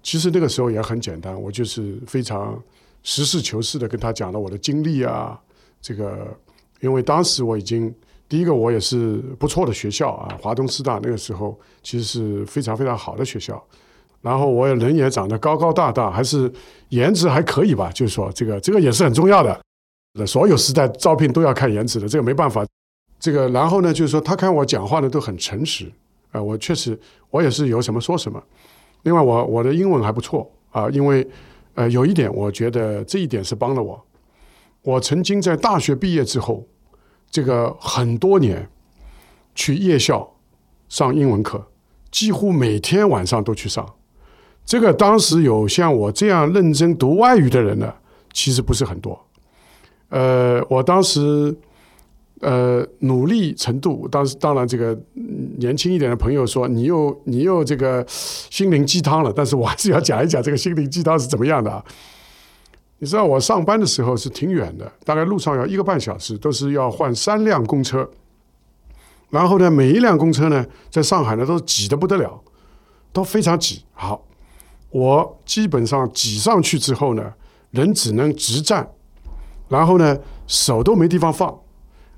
[0.03, 2.61] 其实那个时候也很简单，我就是非常
[3.03, 5.41] 实事求是的跟他讲了我的经历啊，
[5.81, 6.27] 这个，
[6.81, 7.95] 因为当时我已经
[8.29, 13.62] 第一个我也是不错的学校啊，华东师大那个时候其实是非常非常好的学校，
[14.21, 16.53] 然后我也人也长得高高大大，还是
[16.88, 22.67] 颜值还可以吧，就是说这个这个也是很重要的，所有时代招聘都要看颜值的，这个没办法，
[23.23, 25.89] 这个然后呢就是说他看我讲话呢都很诚实，
[26.33, 26.99] 啊，我确实
[27.31, 28.43] 我也是有什么说什么。
[29.05, 31.25] 另外，我我的英文还不错啊，因为
[31.75, 34.05] 呃有一点，我觉得这一点是帮了我。
[34.83, 36.67] 我曾经在大学毕业之后，
[37.31, 38.69] 这个很多年
[39.55, 40.29] 去夜校
[40.89, 41.65] 上英文课，
[42.11, 43.89] 几乎每天晚上都去上。
[44.67, 47.95] 这个当时有像我这样认真读外语的人呢，
[48.33, 49.17] 其实不是很多。
[50.09, 51.57] 呃，我当时。
[52.42, 54.98] 呃，努力程度，当时当然，这个
[55.59, 61.85] 年轻一点的朋友说，你又你又这个心灵鸡汤了，但是我还是要讲一讲这个心灵鸡汤是怎么样的啊？
[62.98, 68.11] 你知道我上班的时候是挺远的，大概路上要一个半小时，都是要换三辆公车，
[69.31, 72.40] 然后呢，每一辆公车呢，在上海呢都挤得不得了，
[73.12, 73.85] 都非常挤。
[73.92, 74.24] 好，
[74.90, 77.35] 我基本上挤上去之后呢，
[77.70, 78.90] 人只能直站，
[79.68, 81.57] 然后呢，手都没地方放。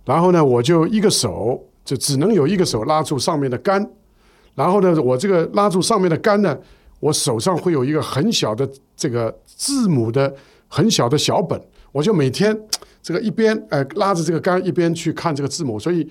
[0.05, 3.91] 然后呢，我就一个手就只能有一个手拉住上面的杆，
[4.55, 6.59] 然后呢，我这个拉住上面的杆呢，
[7.01, 10.35] 我手上会有一个很小的这个字母的
[10.69, 12.59] 很小的小本，我就每天
[13.03, 16.07] 这个一边呃拉着这个杆一边去看这个字母，所以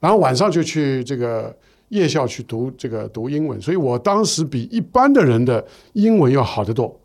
[0.00, 1.56] 然后晚上就去这个
[1.88, 7.00] 夜校去读这个读英文，所以我当时比一般的人的英文要好得多。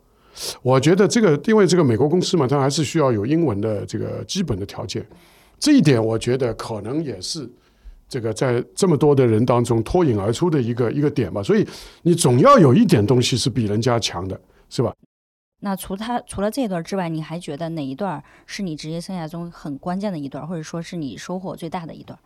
[0.62, 5.06] 我觉得这个因为这个美国公司嘛，它还是需要有英文的这个基本的条件。
[5.62, 7.48] 这一点我觉得可能也是
[8.10, 11.44] 这个在这么多的人当中脱颖而出的一个一个点吧。
[11.44, 11.66] 所以
[12.02, 14.92] 你总要有一点东西是比人家强的，是吧？
[15.60, 22.18] 那除他除了这一段之外，你还觉得哪一段是你职业生涯中很关键的一段，或者说是你收获最大的一段？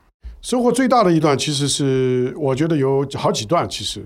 [0.41, 3.69] 收获最大的一段其实是我觉得有好几段。
[3.69, 4.05] 其实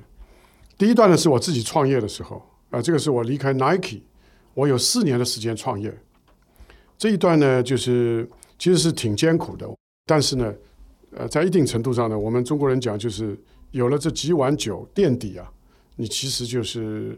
[0.75, 4.01] 第一段呢是我自己创业的时候啊，这个是我离开 Nike，
[4.55, 5.95] 我有四年的时间创业。
[6.97, 8.27] 这一段呢就是。
[8.59, 9.67] 其实是挺艰苦的，
[10.05, 10.53] 但是呢，
[11.11, 13.35] 呃，在一定程度上呢，我们中国人讲就是
[13.71, 15.51] 有了这几碗酒垫底啊，
[15.95, 17.17] 你其实就是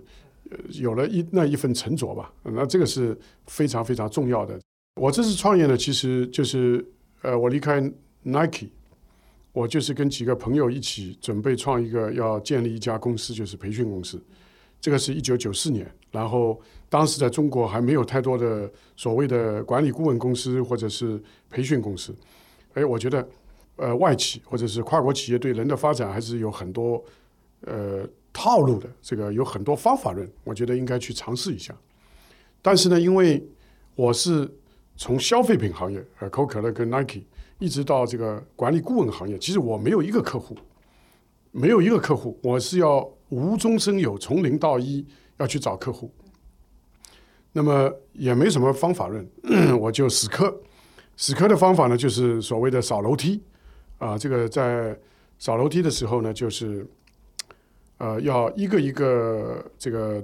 [0.70, 4.60] 有了一那一份沉着吧，那这个是非常非常重要的。
[5.02, 6.86] 我这次创业呢，其实就是
[7.22, 7.82] 呃，我离开
[8.24, 8.68] Nike，
[9.52, 14.22] 我就是跟几个朋友一起准备创一个要建立一家公司，就是培训公司。
[14.80, 16.60] 这个是一九九四年，然后
[16.92, 21.18] 当时在中国还没有太多的所谓的管理顾问公司或者是
[21.50, 22.14] 培训公司。
[22.74, 23.26] 哎，我觉得，
[23.78, 27.02] 呃，外企或者是跨国企业对人的发展还是有很多
[27.62, 31.74] 呃套路的，这个有很多方法论，我觉得应该去尝试一下。
[32.62, 33.42] 但是呢，因为
[33.96, 34.54] 我是
[34.98, 37.22] 从消费品行业，呃，可口可乐跟 Nike，
[37.58, 40.58] 一直到这个管理顾问行业，其实我没有一个客户，
[41.52, 43.10] 没有一个客户，我是要。
[43.32, 46.12] 无中生有，从零到一要去找客户，
[47.54, 49.28] 那么也没什么方法论，
[49.80, 50.62] 我就死磕。
[51.18, 53.42] 死磕的方法呢，就是所谓的扫楼梯
[53.98, 54.18] 啊。
[54.18, 54.98] 这个在
[55.38, 56.88] 扫楼梯的时候呢，就是
[57.98, 60.24] 呃要一个一个这个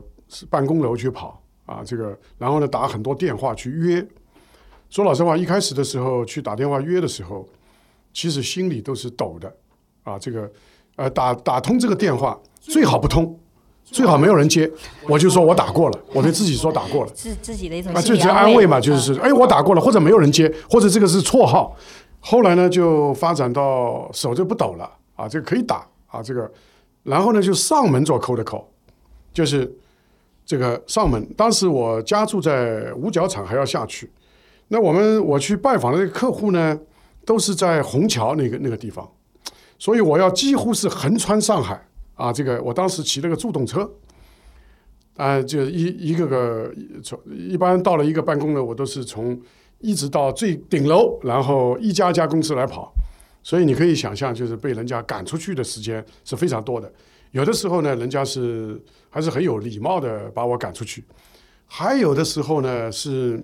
[0.49, 4.05] 办公楼去跑啊，这个然后呢打很多电话去约。
[4.89, 7.47] 说老实话，一开始的时候去打电话约的时候，
[8.13, 9.53] 其实心里都是抖的
[10.03, 10.17] 啊。
[10.17, 10.51] 这个
[10.95, 12.39] 呃打打通这个电话。
[12.59, 13.39] 最好不通，
[13.89, 14.69] 最好没有人接，
[15.07, 21.75] 我就说我打过了，我对自己说打过了，自自己的一种啊，就是安慰嘛，就是哎，我打过了，或者没有人接，或者这个是绰号。
[22.19, 26.51] 后来呢，就发展到手就不抖了啊，这个可以打啊，这个，
[27.03, 28.65] 然后呢就上门做 cold call，
[29.33, 29.73] 就是
[30.45, 31.25] 这个上门。
[31.37, 34.11] 当时我家住在五角场，还要下去。
[34.67, 36.77] 那我们我去拜访的这个客户呢，
[37.25, 39.09] 都是在虹桥那个那个地方，
[39.79, 41.81] 所以我要几乎是横穿上海。
[42.17, 43.89] 啊，这个我当时骑了个助动车，
[45.15, 49.39] 啊，就一一个个从一般到了一个办公楼，我都是从
[49.79, 52.91] 一直到最顶楼，然后一家家公司来跑，
[53.43, 56.91] 所以你可以想象，就是被人家赶出去的时间是非常多的。
[57.31, 61.03] 有的时候呢，人家是还是很有礼貌的把我赶出去；
[61.67, 63.39] 还有的时候呢，是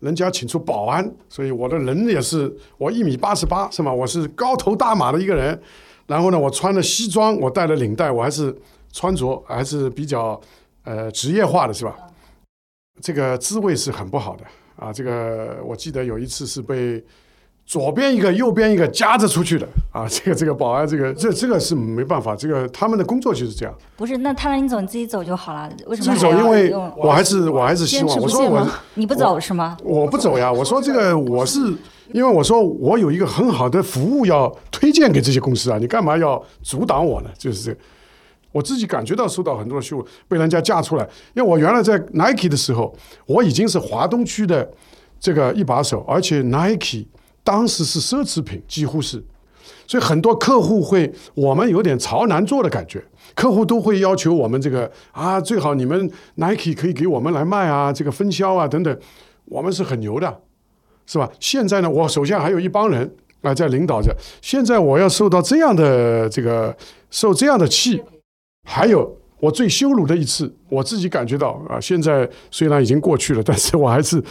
[0.00, 3.92] 人家请出保安，所以我的人也是我一米八十八是吗？
[3.92, 5.60] 我是高头大马的一个人。
[6.10, 8.52] 然后呢，我穿了西装，我带了领带，我还是
[8.92, 10.38] 穿着还是比较
[10.82, 11.96] 呃职业化的是吧？
[13.00, 14.44] 这个滋味是很不好的
[14.74, 14.92] 啊！
[14.92, 17.00] 这个我记得有一次是被
[17.66, 20.04] 左边一个、右边一个夹着出去的啊！
[20.08, 23.72] 这个这个保安，这个这这个是没办法，这个他们的工作就是这样。
[23.96, 25.70] 不是，那他让你走，你自己走就好了。
[25.86, 26.32] 为什么自己走？
[26.32, 29.76] 因为我还是我还是希望，我说我 你不走是吗？
[29.84, 30.52] 我不走呀！
[30.52, 31.60] 我说这个我是
[32.12, 37.30] 因为我说我有一个很好的服务要推荐给这些公司啊，你干嘛要阻挡我呢？
[37.38, 37.78] 就是这个。
[38.52, 41.08] 我自己感觉到受到很多的羞辱，被人家架出来。
[41.34, 42.92] 因为我原来在 Nike 的时候，
[43.26, 44.68] 我已经是华东区的
[45.20, 47.06] 这个一把手，而且 Nike
[47.42, 49.22] 当时是奢侈品，几乎是，
[49.86, 53.02] 所以很多客户会我们有点朝南做的感觉，
[53.34, 58.98] 客户都会要求我们这个啊，最好你们 Nike 可以给我们来卖啊，这个分销啊等等，
[59.46, 60.40] 我们是很牛的，
[61.06, 61.30] 是吧？
[61.40, 63.10] 现在呢，我手下还有一帮人
[63.42, 66.76] 啊在领导着，现在我要受到这样的这个
[67.10, 68.02] 受这样的气。
[68.68, 74.22] 还有我最羞辱的一次，我自己感觉到啊，现在虽然已经过去了，但是我还是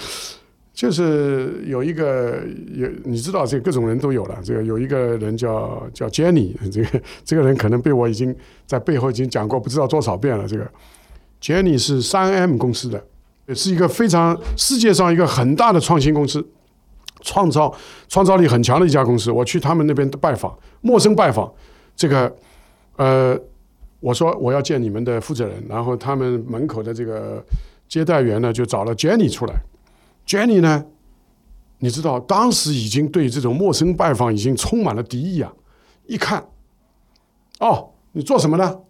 [0.79, 2.41] 就是有一个
[2.73, 4.39] 有你知道，这各种人都有了。
[4.41, 8.33] 这个有一个人叫叫 Jenny，这个这个人可能被我已经
[8.65, 10.47] 在背后已经讲过不知道多少遍了。
[10.47, 10.65] 这个
[11.41, 13.03] Jenny 是三 M 公司的，
[13.53, 16.47] 是一个非常世界上一个很大的创新公司，
[17.23, 17.75] 创造
[18.07, 19.29] 创造力很强的一家公司。
[19.29, 21.51] 我去他们那边拜访，陌生拜访，
[21.97, 22.33] 这个
[22.95, 23.37] 呃。
[24.01, 27.43] 我说我要见你们的负责人，然后他们门口的这个
[27.89, 29.61] 接待员呢就找了 Jenny 出来。
[30.29, 30.85] Jenny 呢，
[31.79, 35.51] 你知道当时已经对这种陌生拜访已经充满了敌意啊！
[36.05, 36.47] 一看，
[37.59, 38.83] 哦，你做什么的？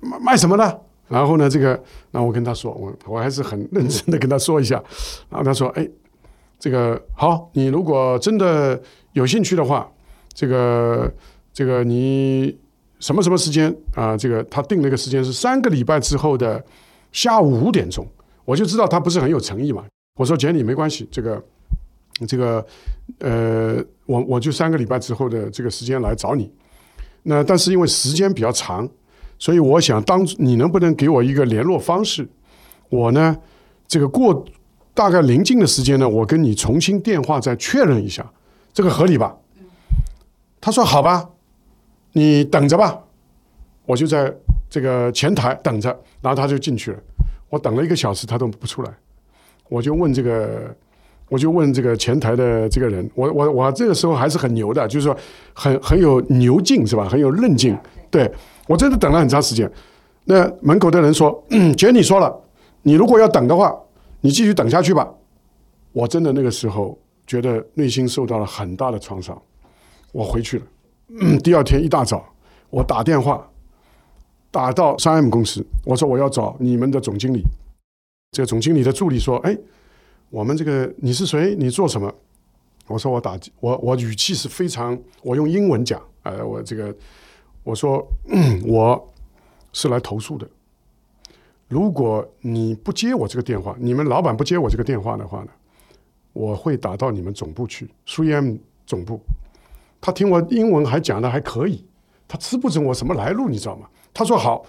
[0.00, 0.82] 卖卖什么的？
[1.08, 4.80] 然后呢，这个，那我跟他说，我我还是很认真的跟他说一下。
[5.28, 5.88] 然后他说，哎，
[6.60, 8.80] 这个好，你如果真的
[9.14, 9.90] 有兴趣的话，
[10.32, 11.12] 这个
[11.52, 12.56] 这个你。
[13.00, 14.14] 什么什么时间啊？
[14.14, 16.62] 这个他定了一个时间是三个礼拜之后的
[17.12, 18.06] 下午五点钟，
[18.44, 19.82] 我就知道他不是很有诚意嘛。
[20.20, 21.42] 我说简理没关系，这个
[22.28, 22.66] 这个
[23.20, 26.52] 呃，我我就三个礼拜之后的这个时间来找你。
[27.22, 28.86] 那但是因为时间比较长，
[29.38, 32.28] 所以我想当你能不能给我一个联络方式？
[32.90, 33.34] 我呢，
[33.88, 34.44] 这个过
[34.92, 38.30] 大概临近的时间呢，我跟你重新电话再确认一下，
[38.74, 39.34] 这个合理吧？
[40.60, 41.30] 他说好吧。
[42.12, 43.02] 你等着吧，
[43.86, 44.30] 我就在
[44.68, 45.88] 这个前台等着，
[46.20, 46.98] 然后他就进去了。
[47.48, 48.92] 我等了一个小时，他都不出来。
[49.70, 50.76] 我就问这个，
[51.30, 55.16] 我就问这个前台的这个人，我我我这个时候还是很牛的，就是说
[55.54, 57.08] 很很有牛劲是吧？
[57.08, 57.74] 很有韧劲。
[58.10, 58.30] 对
[58.66, 59.70] 我真的等了很长时间。
[60.24, 61.42] 那门口的人说
[61.78, 62.38] ：“姐，你说了，
[62.82, 63.74] 你如果要等的话，
[64.20, 65.08] 你继续等下去吧。”
[65.92, 69.40] 我真的那个时候觉得内心受到了很大的创伤，
[70.12, 70.64] 我回去了。
[71.20, 72.24] 嗯，第二天一大早，
[72.70, 73.44] 我打电话
[74.50, 77.42] 打到三 M 公司，我说我要找你们的总经理。
[78.32, 79.56] 这个总经理的助理说：“哎，
[80.28, 81.56] 我们这个你是谁？
[81.56, 82.12] 你做什么？”
[82.86, 86.94] 我说：“我打我我语气是非常，我用英文讲，呃，我这个
[87.64, 88.06] 我说
[88.64, 89.12] 我
[89.72, 90.48] 是来投诉的。
[91.66, 95.50] 如果你不接我这个电话，你们老板不接我这个电话的话呢，
[96.32, 99.20] 我会打到你们总部去，苏 M 总部。”
[100.00, 101.84] 他听我英文还讲的还可以，
[102.28, 103.88] 他吃不准我什么来路，你知道吗？
[104.14, 104.64] 他说好，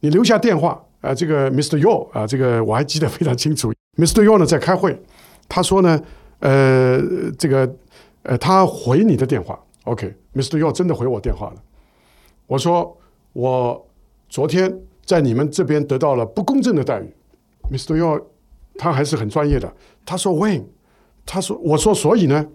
[0.00, 1.78] 你留下电话啊，这个 Mr.
[1.78, 3.72] Yo 啊，这个我还记得非常清楚。
[3.96, 4.24] Mr.
[4.24, 5.00] Yo 呢在开会，
[5.48, 6.00] 他说呢，
[6.40, 7.00] 呃，
[7.38, 7.76] 这个
[8.22, 10.58] 呃，他回你的电话，OK，Mr.
[10.58, 11.56] Yo 真的回我电话了。
[12.46, 12.96] 我说
[13.32, 13.86] 我
[14.28, 17.14] 昨天在你们这边得到了不公正的待遇
[17.72, 17.96] ，Mr.
[17.98, 18.22] Yo
[18.76, 19.72] 他还是很专业的，
[20.04, 20.64] 他说 When，
[21.24, 22.46] 他说我说所以呢，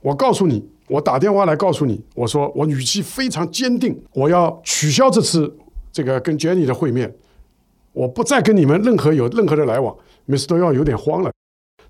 [0.00, 0.70] 我告诉你。
[0.88, 5.56] 我打电话来告诉你，我说我语气非常坚定，我要取消这次
[5.90, 7.10] 这个跟 Jenny 的会面，
[7.92, 9.96] 我不再跟你们任何有任何的来往。
[10.28, 10.46] Mr.
[10.46, 11.32] 都要有点慌了，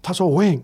[0.00, 0.62] 他说 When，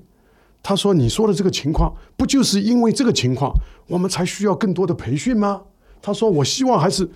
[0.62, 3.52] 他说你说的这个情况，不就是因为这个情况，
[3.86, 5.62] 我们才需要更多的培训吗？
[6.00, 7.08] 他说我希望还是，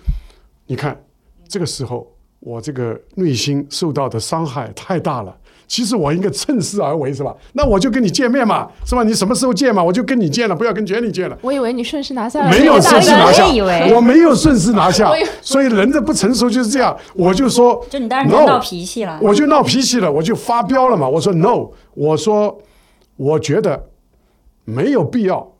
[0.67, 1.03] 你看
[1.47, 5.35] 这个时候我这个内心受到的伤害太大了。
[5.73, 7.35] 其实我应该趁势而为，是吧？
[7.53, 9.01] 那我就跟你见面嘛，是吧？
[9.01, 9.83] 你什么时候见嘛？
[9.83, 11.35] 我就跟你见了，不要跟 Jenny 见了。
[11.41, 13.47] 我以为你顺势拿下了，没有顺势拿下，
[13.95, 15.11] 我没有顺势拿下，
[15.41, 16.95] 所以人的不成熟就是这样。
[17.15, 21.09] 我就说，就你当时闹脾气了，我就闹脾气了，我就发飙了嘛。
[21.09, 22.61] 我说 No，我说
[23.17, 23.89] 我觉得
[24.65, 25.53] 没有必要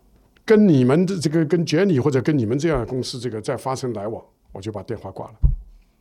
[0.46, 5.34] 跟你们的这个跟 Jenny 或者跟你们这样的公司这个再发生来往，我就把电话挂了。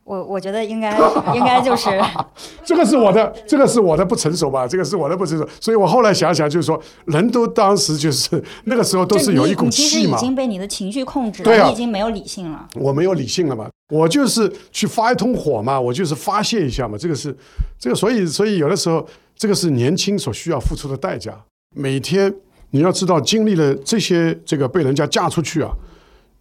[0.03, 0.97] 我我觉得应该
[1.33, 1.89] 应该就是
[2.65, 4.67] 这个是我的，这个是我的不成熟吧？
[4.67, 12.67] 这个是我的不成熟，所以我后来想想，就是说，人都当时就是那个时候都是有一股你其实气嘛，已经被你的情绪控制了，对啊你已经没有理性了。
[12.75, 17.35] 我没有理性了嘛，我就是去发一通火嘛，我就是发泄一下嘛，这个是
[17.79, 19.05] 这个，所以所以有的时候
[19.37, 21.33] 这个是年轻所需要付出的代价。
[21.75, 22.33] 每天
[22.71, 25.71] 你要知道，经历了这些这个被人家嫁出去啊，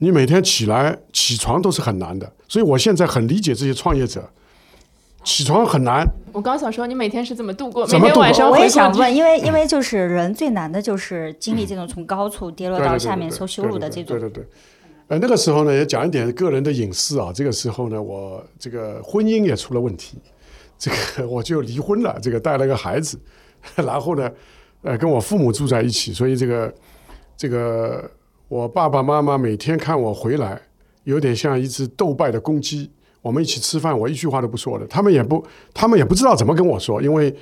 [0.03, 4.29] 你每天起来起床都是很难的，所以我现在很理解这些创业者，
[5.23, 7.87] 起床很难，我刚想说，你每天是怎么度过？
[7.87, 14.19] 怎么度过每天晚上我也想问，因为因为就是人最难的就是经历这种从高处跌落对对对到下面对受羞辱的这种。
[14.19, 14.45] 对对对。
[15.07, 17.31] 呃，那个时候呢，也讲一点个人的隐私啊。
[17.33, 20.19] 这个时候呢，我这个婚姻也出了问题，
[20.77, 23.17] 这个我就离婚了，这个带了个孩子，
[23.77, 24.29] 然后呢，
[24.83, 26.75] 呃，跟我父母住在一起，所以这个
[27.37, 28.11] 这个
[28.53, 30.61] 我爸爸妈妈每天看我回来，
[31.05, 32.91] 有点像一只斗败的公鸡。
[33.23, 35.43] 我们一起吃饭，我一句话都不说的，他们也不，
[35.73, 37.35] 他们也不知道怎么跟我说，因为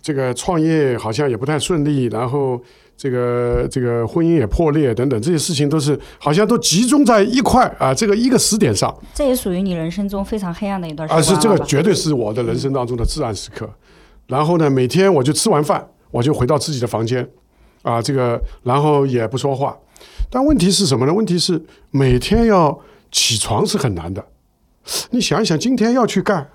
[0.00, 2.62] 这个创业好像也不太顺利，然后
[2.96, 13.68] 这个这个婚姻也破裂等等，这些事情都是好像都集中在一块啊，这个一个时点上这也属于你人生中非常黑暗的一段时啊，光是这个绝对是我的人生当中的至暗时刻。
[14.28, 17.28] 然后呢，每天我就吃完饭，我就回到自己的房间
[17.82, 19.76] 啊，这个然后也不说话。
[20.30, 21.12] 但问题是什么呢？
[21.12, 24.24] 问题是每天要起床是很难的。
[25.10, 26.48] 你想一想，今天要去干，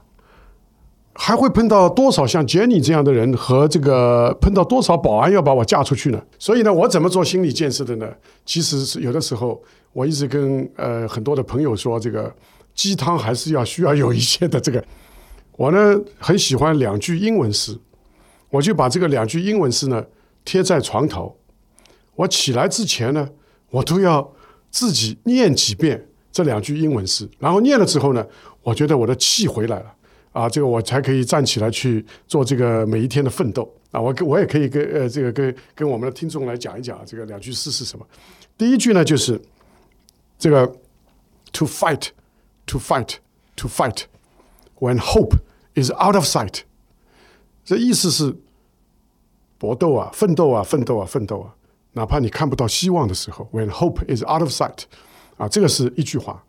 [1.14, 6.22] 还会碰到多少像 Jenny 这样的人和这个碰到多少保安要把我嫁出去呢？
[6.40, 8.08] 所以呢，我怎么做心理建设的呢？
[8.46, 9.62] 其实是有的时候，
[9.94, 12.34] 我一直跟呃很多的朋友说，这个
[12.74, 14.84] 鸡汤还是要需要有一些的这个。
[15.58, 17.78] 我呢很喜欢两句英文诗，
[18.50, 20.04] 我就把这个两句英文诗呢
[20.46, 21.38] 贴在床头。
[22.16, 23.28] 我起来之前呢，
[23.72, 24.32] 我都要
[24.70, 28.24] 自己念几遍这两句英文诗，然后念了之后呢，
[28.62, 29.94] 我觉得我的气回来了
[30.32, 34.00] 啊，这个我才可以站起来去做这个每一天的奋斗啊。
[34.00, 38.06] 我我也可以跟呃这个跟跟我们的听众来讲一讲这个两句诗是什么。
[38.58, 39.42] 第一句呢就是
[40.38, 40.66] 这个
[41.52, 42.10] to fight
[42.66, 43.16] to fight
[43.56, 44.04] to fight
[44.80, 45.36] when hope
[45.76, 46.62] is out of sight，
[47.66, 48.36] 这意思是
[49.58, 51.54] 搏斗啊，奋斗啊，奋斗啊，奋斗啊，
[51.94, 54.84] 哪怕你看不到希望的时候，when hope is out of sight，
[55.38, 56.44] 啊，这个是一句话。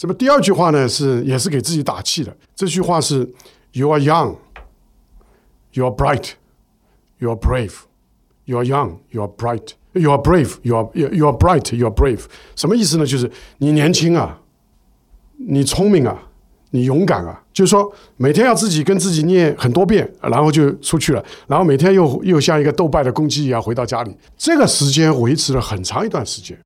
[0.00, 2.36] 那么第二句话呢，是也是给自己打气的。
[2.54, 3.30] 这句话是
[3.72, 4.36] You are young,
[5.72, 6.32] you are bright,
[7.18, 7.72] you are brave,
[8.44, 11.86] you are young, you are bright, you are brave, you are you are bright, you
[11.86, 12.24] are brave。
[12.54, 13.06] 什么意思呢？
[13.06, 14.40] 就是你年轻啊，
[15.36, 16.22] 你聪明啊，
[16.76, 17.42] 你勇敢啊。
[17.52, 24.14] 就是说，每天要自己跟自己念很多遍，然后就出去了，然后每天又又像一个斗败的公鸡一样回到家里。
[24.36, 26.56] 这个时间维持了很长一段时间。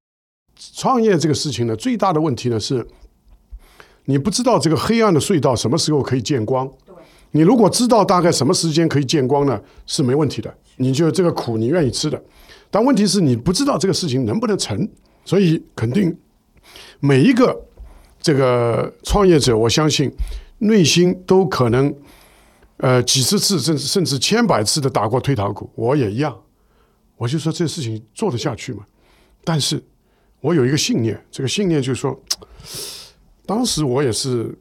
[0.74, 2.84] 创业这个事情呢，最大的问题呢是，
[4.06, 6.68] 你不知道这个黑暗的隧道什么时候可以见光。
[7.30, 12.20] 你如果知道大概什么时间可以见光呢，是没问题的，你就这个苦你愿意吃的。
[12.72, 14.88] 但问题是你不知道这个事情能不能成，
[15.24, 16.16] 所以肯定
[16.98, 17.56] 每一个
[18.20, 20.10] 这个创业者，我相信
[20.58, 21.94] 内心都可能
[22.76, 26.36] 呃几十次甚至甚至千百次的打过退堂鼓，我也一样。
[27.16, 28.84] 我就说这事情做得下去吗？
[29.44, 29.82] 但是
[30.40, 32.18] 我有一个信念，这个信念就是说，
[33.44, 34.56] 当时我也是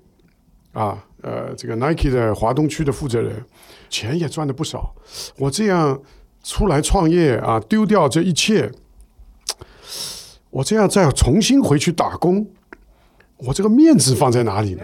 [0.74, 3.41] 啊，呃，这个 Nike 的华东区的负责人，
[3.89, 4.93] 钱也赚的不少。
[5.38, 6.01] 我这样
[6.43, 8.70] 出来创业啊，丢掉这一切，
[10.49, 12.45] 我这样再重新回去打工，
[13.39, 14.83] 我这个面子放在哪里呢？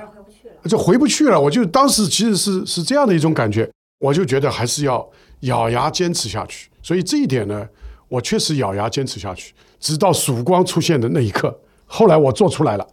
[0.68, 1.40] 就回不去了。
[1.40, 5.08] 我就当时其实是是这样的一种感觉，我就觉得还是要
[5.42, 6.70] 咬牙坚持下去。
[6.82, 7.68] 所以这一点呢，
[8.08, 11.56] 我确实咬牙坚持下去，直到曙光出现的那一刻。
[11.86, 12.88] 后来我做出来了，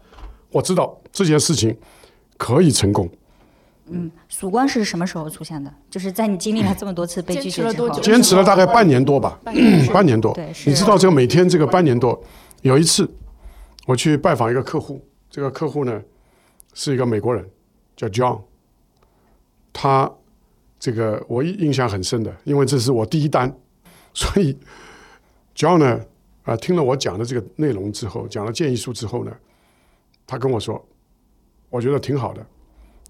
[0.50, 1.74] 我知道这件事情
[2.36, 3.08] 可以成功。
[3.88, 5.72] 嗯曙光是什么时候出现的？
[5.90, 9.38] 就是在你经历了这么多次被拒绝之后坚持了多久，坚持了大概半年多吧，
[9.92, 10.32] 半年多。
[10.34, 12.22] 对是你知道这个每天这个半年多，
[12.60, 13.10] 有一次
[13.86, 15.02] 我去拜访一个客户，
[15.32, 16.02] 这个客户呢
[16.74, 17.48] 是一个美国人，
[17.96, 18.42] 叫 John，
[19.72, 20.12] 他
[20.78, 23.50] 这个我印象很深的，因为这是我第一单，
[24.12, 24.54] 所以
[25.56, 26.00] John 呢
[26.44, 29.32] 啊、听了我讲的这个内容之后，讲了建议书之后呢，
[30.26, 30.84] 他跟我说，
[31.70, 32.44] 我觉得挺好的，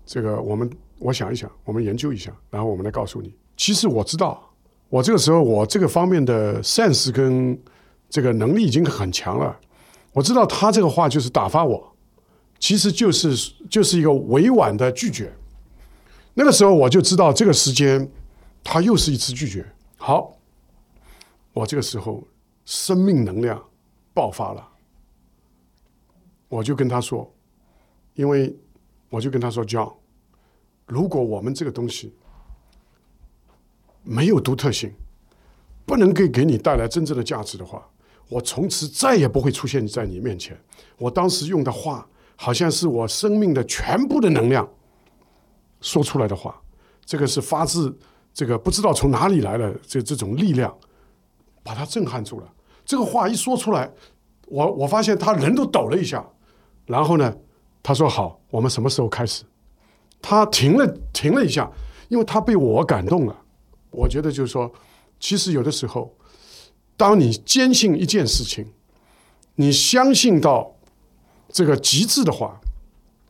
[0.07, 0.70] 这个我们
[1.01, 3.35] 我想一想，我们研究一下，然后我们来告诉你。
[3.57, 4.49] 其实我知道，
[4.89, 7.61] 我这个时候我这个方面的 sense 跟
[8.09, 9.59] 这个能力已经很强了。
[10.12, 11.91] 我知道他这个话就是打发我，
[12.62, 13.34] 其实就是
[13.68, 15.34] 就是一个委婉的拒绝。
[16.32, 18.08] 那个时候我就知道这个时间，
[18.62, 19.66] 他又是一次拒绝。
[19.96, 20.38] 好，
[21.52, 22.22] 我这个时候
[22.64, 23.60] 生命能量
[24.14, 24.68] 爆发了，
[26.46, 27.34] 我就跟他说，
[28.14, 28.56] 因为
[29.10, 29.94] 我就跟他说：“John，
[30.86, 32.14] 如果我们这个东西
[34.04, 34.94] 没有独特性，
[35.84, 37.90] 不能给给你带来真正的价值的话，
[38.28, 40.56] 我从此再也不会出现在你面前。”
[40.96, 42.08] 我当时用的话，
[42.43, 44.68] 好像是我生命的全部的能量
[45.80, 46.61] 说出来的话，
[47.05, 47.97] 这个是发自
[48.34, 50.76] 这个不知道从哪里来的这这种力量，
[51.62, 52.53] 把他震撼住了。
[52.84, 53.88] 这个话一说出来，
[54.49, 56.28] 我我发现他人都抖了一下，
[56.84, 57.32] 然后呢，
[57.80, 59.45] 他说：“好，我们什么时候开始？”
[60.20, 61.70] 他停了停了一下，
[62.09, 63.36] 因为他被我感动了。
[63.93, 64.68] 我觉得就是说，
[65.20, 66.12] 其实有的时候，
[66.97, 68.66] 当你坚信一件事情，
[69.55, 70.74] 你相信到
[71.53, 72.59] 这个极致的话，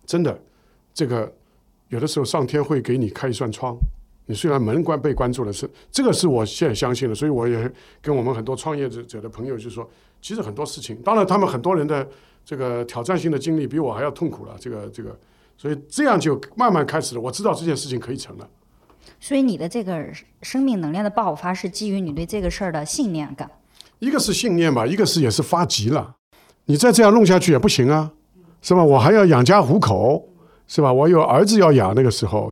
[0.06, 0.40] 真的，
[0.94, 1.30] 这个
[1.88, 3.76] 有的时候上天会给你开一扇窗。
[4.26, 7.70] 你虽然门关被关住了，是这个是我现在相信的，所以我也
[8.00, 9.86] 跟我们很多创业者者的朋友就说，
[10.22, 12.08] 其实很多事情，当然他们很多人的
[12.44, 15.18] 这个挑战性的经历比我还要痛苦了，这个这个，
[15.58, 17.20] 所以这样就慢慢开始了。
[17.20, 18.48] 我知道这件事情可以成了。
[19.18, 20.06] 所以你的这个
[20.42, 23.50] 生命能量的爆发是基于你对这个事儿的信念感。
[23.98, 26.14] 一个是信念吧，一个是也是发急了。
[26.66, 28.12] 你再这样弄下去也不行啊，
[28.60, 28.84] 是吧？
[28.84, 30.28] 我还要养家糊口，
[30.66, 30.92] 是吧？
[30.92, 32.50] 我有儿子要养，那个时候。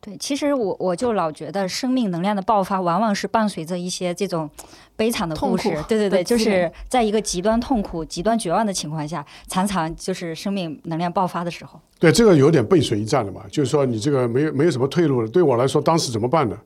[0.00, 4.48] 对，其实我我就老觉得生命能量的爆发，往往是伴随着一些这种
[4.96, 5.70] 悲惨的故事。
[5.88, 11.80] 对对对，就是在一个极端痛苦、极端绝望的情况下，常常就是生命能量爆发的时候。
[11.98, 15.28] 对，这个有点背水一战了嘛，就是说你这个没有没有什么退路了。
[15.28, 16.56] 对我来说，当时怎么办呢？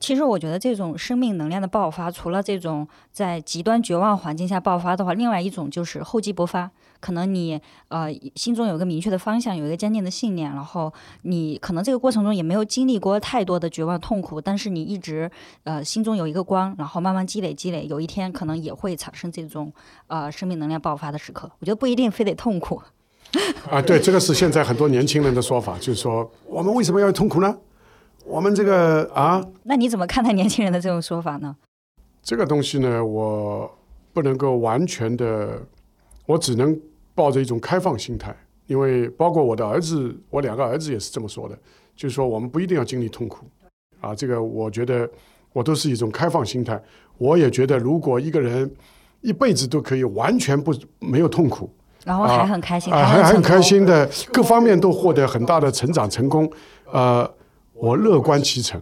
[0.00, 6.70] 其实我觉得这种生命能量的爆发，除了这种在极端绝望环境下爆发的话，另外一种就是厚积薄发。
[7.00, 10.92] 可能你呃心中有个明确的方向，有一个坚定的信念，然后
[11.22, 15.30] 你可能这个过程中也没有经历过太多的绝望痛苦，但是你一直
[15.64, 19.72] 呃心中有一个光，然后慢慢积累积累，有一天可能也会产生这种
[20.08, 21.50] 呃生命能量爆发的时刻。
[21.58, 22.82] 我觉得不一定非得痛苦。
[23.70, 27.56] 啊，对，这个是现在很多年轻人的说法，就是说我们为什么要痛苦呢？
[28.30, 31.56] 我们这个啊，那你怎么看待年轻人的这种说法呢？
[32.22, 33.68] 这个东西呢，我
[34.12, 35.60] 不能够完全的，
[36.26, 36.78] 我只能
[37.12, 38.32] 抱着一种开放心态，
[38.68, 41.58] 因为包括我的儿子，我两个儿子也是这么说的，
[41.96, 43.44] 就是说我们不一定要经历痛苦
[44.00, 44.14] 啊。
[44.14, 45.10] 这个我觉得
[45.52, 46.80] 我都是一种开放心态。
[47.18, 48.70] 我也觉得，如果一个人
[49.22, 51.68] 一辈子都可以完全不没有痛苦，
[52.04, 56.48] 然后还很开心，还很开心的，各方面都获得很大的成长成功，
[56.92, 57.28] 呃。
[57.80, 58.80] 我乐观其成，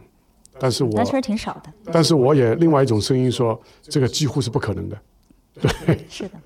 [0.58, 1.72] 但是我那确实挺少的。
[1.92, 4.98] 但是我也另外一种声音说，这个几乎是不可能的。
[5.60, 6.38] 对，是的。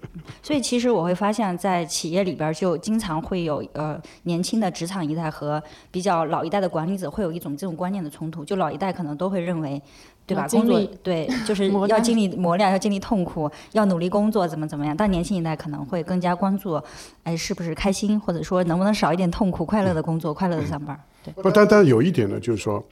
[0.42, 8.42] 所以其实我会发现，在企业里边就经常会有呃年轻的职场一代和比较老一代的管理者会有一种这种观念的冲突。
[8.42, 9.80] 就老一代可能都会认为，
[10.26, 10.46] 对吧？
[10.48, 14.96] 工作对，就是要经历 磨练，要经历痛苦，要努力工作，怎么怎么样。
[14.96, 16.80] 但年轻一代可能会更加关注，
[17.24, 20.98] 哎，是不是开心，或者说能不能少一点痛苦，快乐的工作，快乐的上班。
[21.24, 22.82] 对不，但但有一点呢，就是说，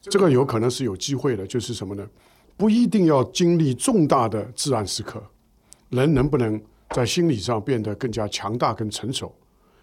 [0.00, 2.06] 这个有可能是有机会的，就是什么呢？
[2.56, 5.22] 不一定要经历重大的自然时刻，
[5.88, 6.60] 人能不能
[6.90, 9.32] 在心理上变得更加强大、更成熟？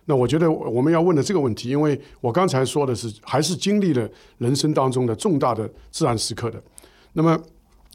[0.05, 6.61] 那我觉得我们要问的这个问题，因为我刚才说的是，还是经历了人生当中的重大的自然时刻的。
[7.17, 7.35] 那么，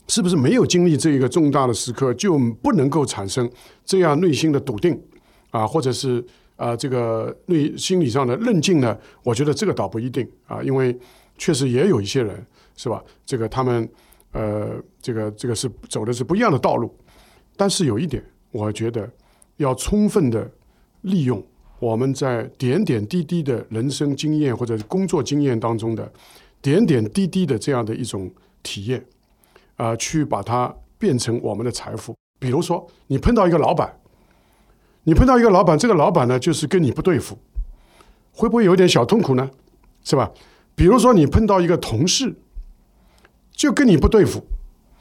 [0.08, 3.48] 是不是没有经历这一个重大的时刻，就不能够产生
[3.84, 5.00] 这样内心的笃定
[5.50, 6.24] 啊，或者是？
[6.56, 10.96] 啊，这个内心理上的韧劲呢，我觉得这个倒不一定啊，因为
[11.36, 12.46] 确实也有一些人
[12.76, 13.02] 是吧？
[13.26, 13.88] 这个他们
[14.30, 16.94] 呃，这个这个是走的是不一样的道路，
[17.56, 19.10] 但是有一点，我觉得
[19.56, 20.48] 要充分的
[21.00, 21.44] 利用
[21.80, 26.12] 我们在点点滴滴的人生经验或者工作经验当中的
[26.60, 28.30] 点点滴滴的这样的一种
[28.62, 29.04] 体验
[29.82, 32.14] 啊，去把它变成我们的财富。
[32.38, 33.98] 比如说，你碰到一个老板。
[35.04, 37.36] 你碰到一个老板，这个老板呢，就是跟你不对付，
[38.32, 39.50] 会不会有点小痛苦呢？
[40.04, 40.30] 是吧？
[40.76, 42.36] 比如说你碰到一个同事，
[43.50, 44.44] 就跟你不对付，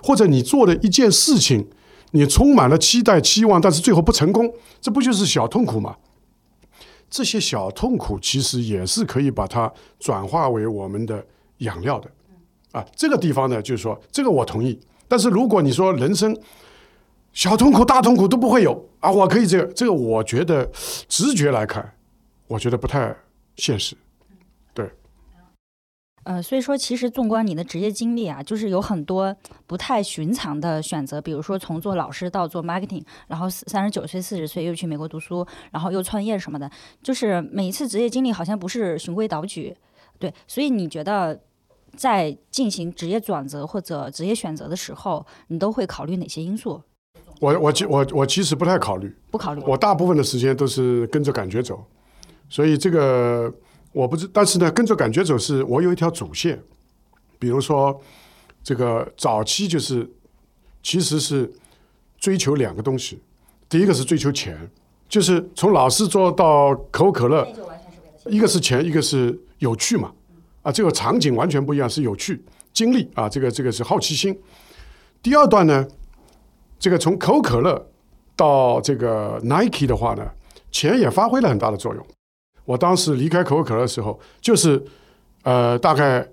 [0.02, 1.70] 或者你做的一件事情，
[2.14, 5.98] 你充满了期待、期望，但是最后不成功，这不就是小痛苦吗？
[7.08, 11.24] 这些小痛苦其实也是可以把它转化为我们的
[11.58, 12.10] 养料的。
[12.72, 14.80] 啊，这个地方呢，就是说，这个我同意。
[15.08, 16.36] 但是如果你说人生，
[17.34, 19.12] 小痛苦、大痛苦都不会有啊！
[19.12, 20.70] 我可以这个，这个我觉得
[21.08, 21.94] 直觉来看，
[22.48, 23.16] 我觉得不太
[23.56, 23.96] 现实。
[24.74, 24.90] 对。
[26.24, 36.70] 呃，所以说，其实纵观你的职业经历啊，就是有很多不太寻常的选择，比如说从做老师到做 marketing，然后三十九岁、四十岁又去美国读书，然后又创业什么的，
[37.02, 39.76] 就是每一次职业经历好像不是循规蹈矩。
[40.20, 41.40] 对，所以你觉得
[41.96, 46.82] 在进行职业转折或者职业选择的时候，你都会考虑哪些因素？
[47.40, 49.62] 我我其我我其实不太考虑，不考虑。
[49.66, 51.84] 我大部分的时间都是跟着感觉走，
[52.48, 53.52] 所以这个
[53.92, 56.62] 我不知，但是呢，跟着感觉走是我有一条主线，
[57.40, 58.00] 比如说
[58.64, 60.08] 这个早期就是
[60.84, 61.52] 其实是
[62.20, 63.20] 追求两个东西，
[63.68, 64.70] 第一个是追求钱，
[65.10, 67.48] 就是从老师做到可口可乐，
[68.28, 70.12] 一个是钱，一个是有趣嘛，
[70.62, 74.38] 啊，这个场景完全不一样，是有趣、经历啊，这个这个是好奇心。
[75.24, 75.88] 第二段呢，
[76.80, 77.90] 这个从可口可乐
[78.36, 80.28] 到这个 Nike 的话呢，
[80.72, 82.06] 钱也发挥了很大的作用。
[82.66, 84.84] 我当时离开可口可乐的时候，就是
[85.44, 86.28] 呃大概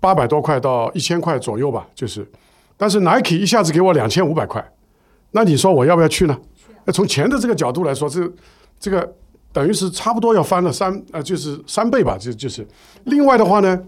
[0.00, 2.26] 八百多块到一千块左右吧，就是，
[2.76, 4.72] 但是 Nike 一下子给我两千五百块，
[5.30, 6.38] 那你说我要不要去呢？
[6.84, 8.30] 那从钱的这个角度来说，这
[8.78, 9.14] 这个
[9.54, 12.66] 等于是差不多要翻了三呃，就是三倍吧，就就是。
[13.04, 13.80] 另外的话呢，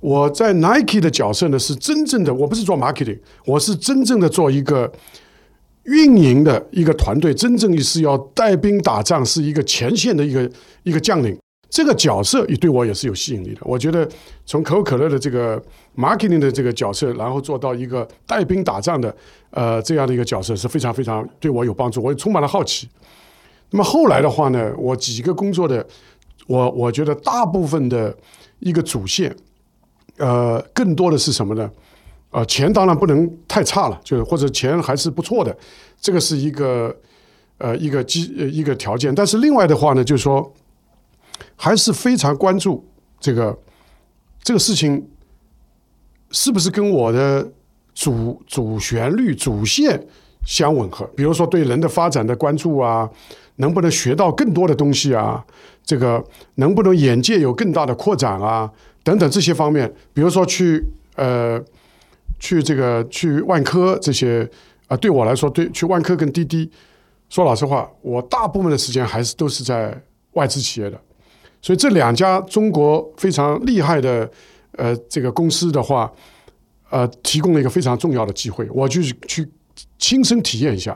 [0.00, 4.90] 我在 Nike 的角色呢是真正的，我不是做 marketing，我是真正的做一个
[5.84, 10.50] 运营的一个团队，真正是要带兵打仗，是一个前线的一个
[10.82, 11.38] 一个将领。
[11.68, 13.60] 这个角色也对我也是有吸引力的。
[13.62, 14.08] 我觉得
[14.46, 15.60] 从可口可乐的这个
[15.96, 19.14] marketing 的这个角色，然后做到一个带兵打仗的
[19.50, 22.88] 呃这样的一个角色是非常非常对我有帮助，我也充满了好奇。
[23.70, 25.86] 那么后来的话呢，我几个工作的，
[26.46, 28.16] 我我觉得大部分的
[28.60, 29.34] 一个主线，
[30.18, 31.70] 呃，更多的是什么呢？
[32.30, 35.56] 呃，钱当然不能太差了，就是或者钱还是不错的，
[36.00, 36.94] 这个是一个
[37.58, 39.14] 呃一个基呃一个条件。
[39.14, 40.52] 但是另外的话呢，就是说
[41.54, 42.86] 还是非常关注
[43.18, 43.58] 这个
[44.42, 45.08] 这个事情
[46.30, 47.50] 是不是跟我的
[47.94, 50.06] 主主旋律主线
[50.44, 51.06] 相吻合。
[51.16, 53.08] 比如说对人的发展的关注啊，
[53.56, 55.44] 能不能学到更多的东西啊？
[55.84, 56.24] 这个
[56.56, 58.70] 能不能眼界有更大的扩展啊？
[59.02, 60.84] 等等这些方面，比如说去
[61.16, 61.62] 呃。
[62.38, 64.46] 去这个去万科这些
[64.88, 66.70] 啊，对我来说，对去万科跟滴滴，
[67.30, 69.98] 说老实话，我大部分的时间还是都是在
[70.32, 71.00] 外资企业的，
[71.62, 74.30] 所以这两家中国非常厉害的
[74.72, 76.12] 呃这个公司的话，
[76.90, 79.48] 呃，提供了一个非常重要的机会，我就去
[79.98, 80.94] 亲身体验一下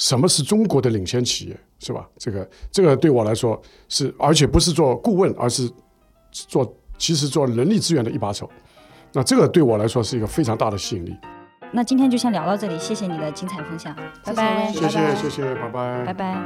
[0.00, 2.08] 什么是中国的领先企业，是吧？
[2.16, 5.70] 这个这个对我来说是，而且不是做顾问，而是
[6.32, 8.50] 做其实做人力资源的一把手。
[9.12, 11.14] 那这个对我来说是一个非常大的吸引力。
[11.70, 13.94] 那今天就先聊到这里，谢谢你的精彩分享，
[14.24, 16.42] 拜拜，谢谢谢谢，拜拜，拜拜。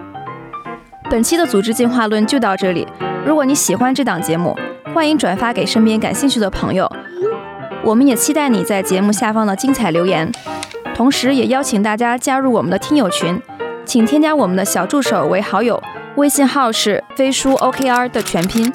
[1.09, 2.84] 本期的组织进化论就到这里。
[3.24, 4.52] 如果你喜欢这档节目，
[4.92, 6.90] 欢迎转发给身边感兴趣的朋友。
[7.84, 10.28] 我们也期待你在节目下方的精彩留言，
[10.95, 13.42] 同时也邀请大家加入我们的听友群，
[13.84, 15.82] 请添加我们的小助手为好友，
[16.14, 18.72] 微信号是飞书 OKR 的全拼。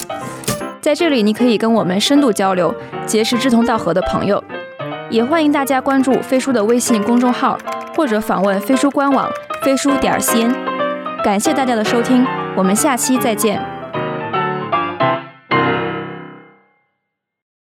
[0.82, 2.74] 在这里，你可以跟我们深度交流，
[3.06, 4.42] 结识志同道合的朋友。
[5.08, 7.58] 也欢迎大家关注飞书的微信公众号，
[7.96, 9.28] 或者访问飞书官网
[9.62, 10.54] 飞书点 cn。
[11.24, 13.60] 感谢大家的收听，我们下期再见。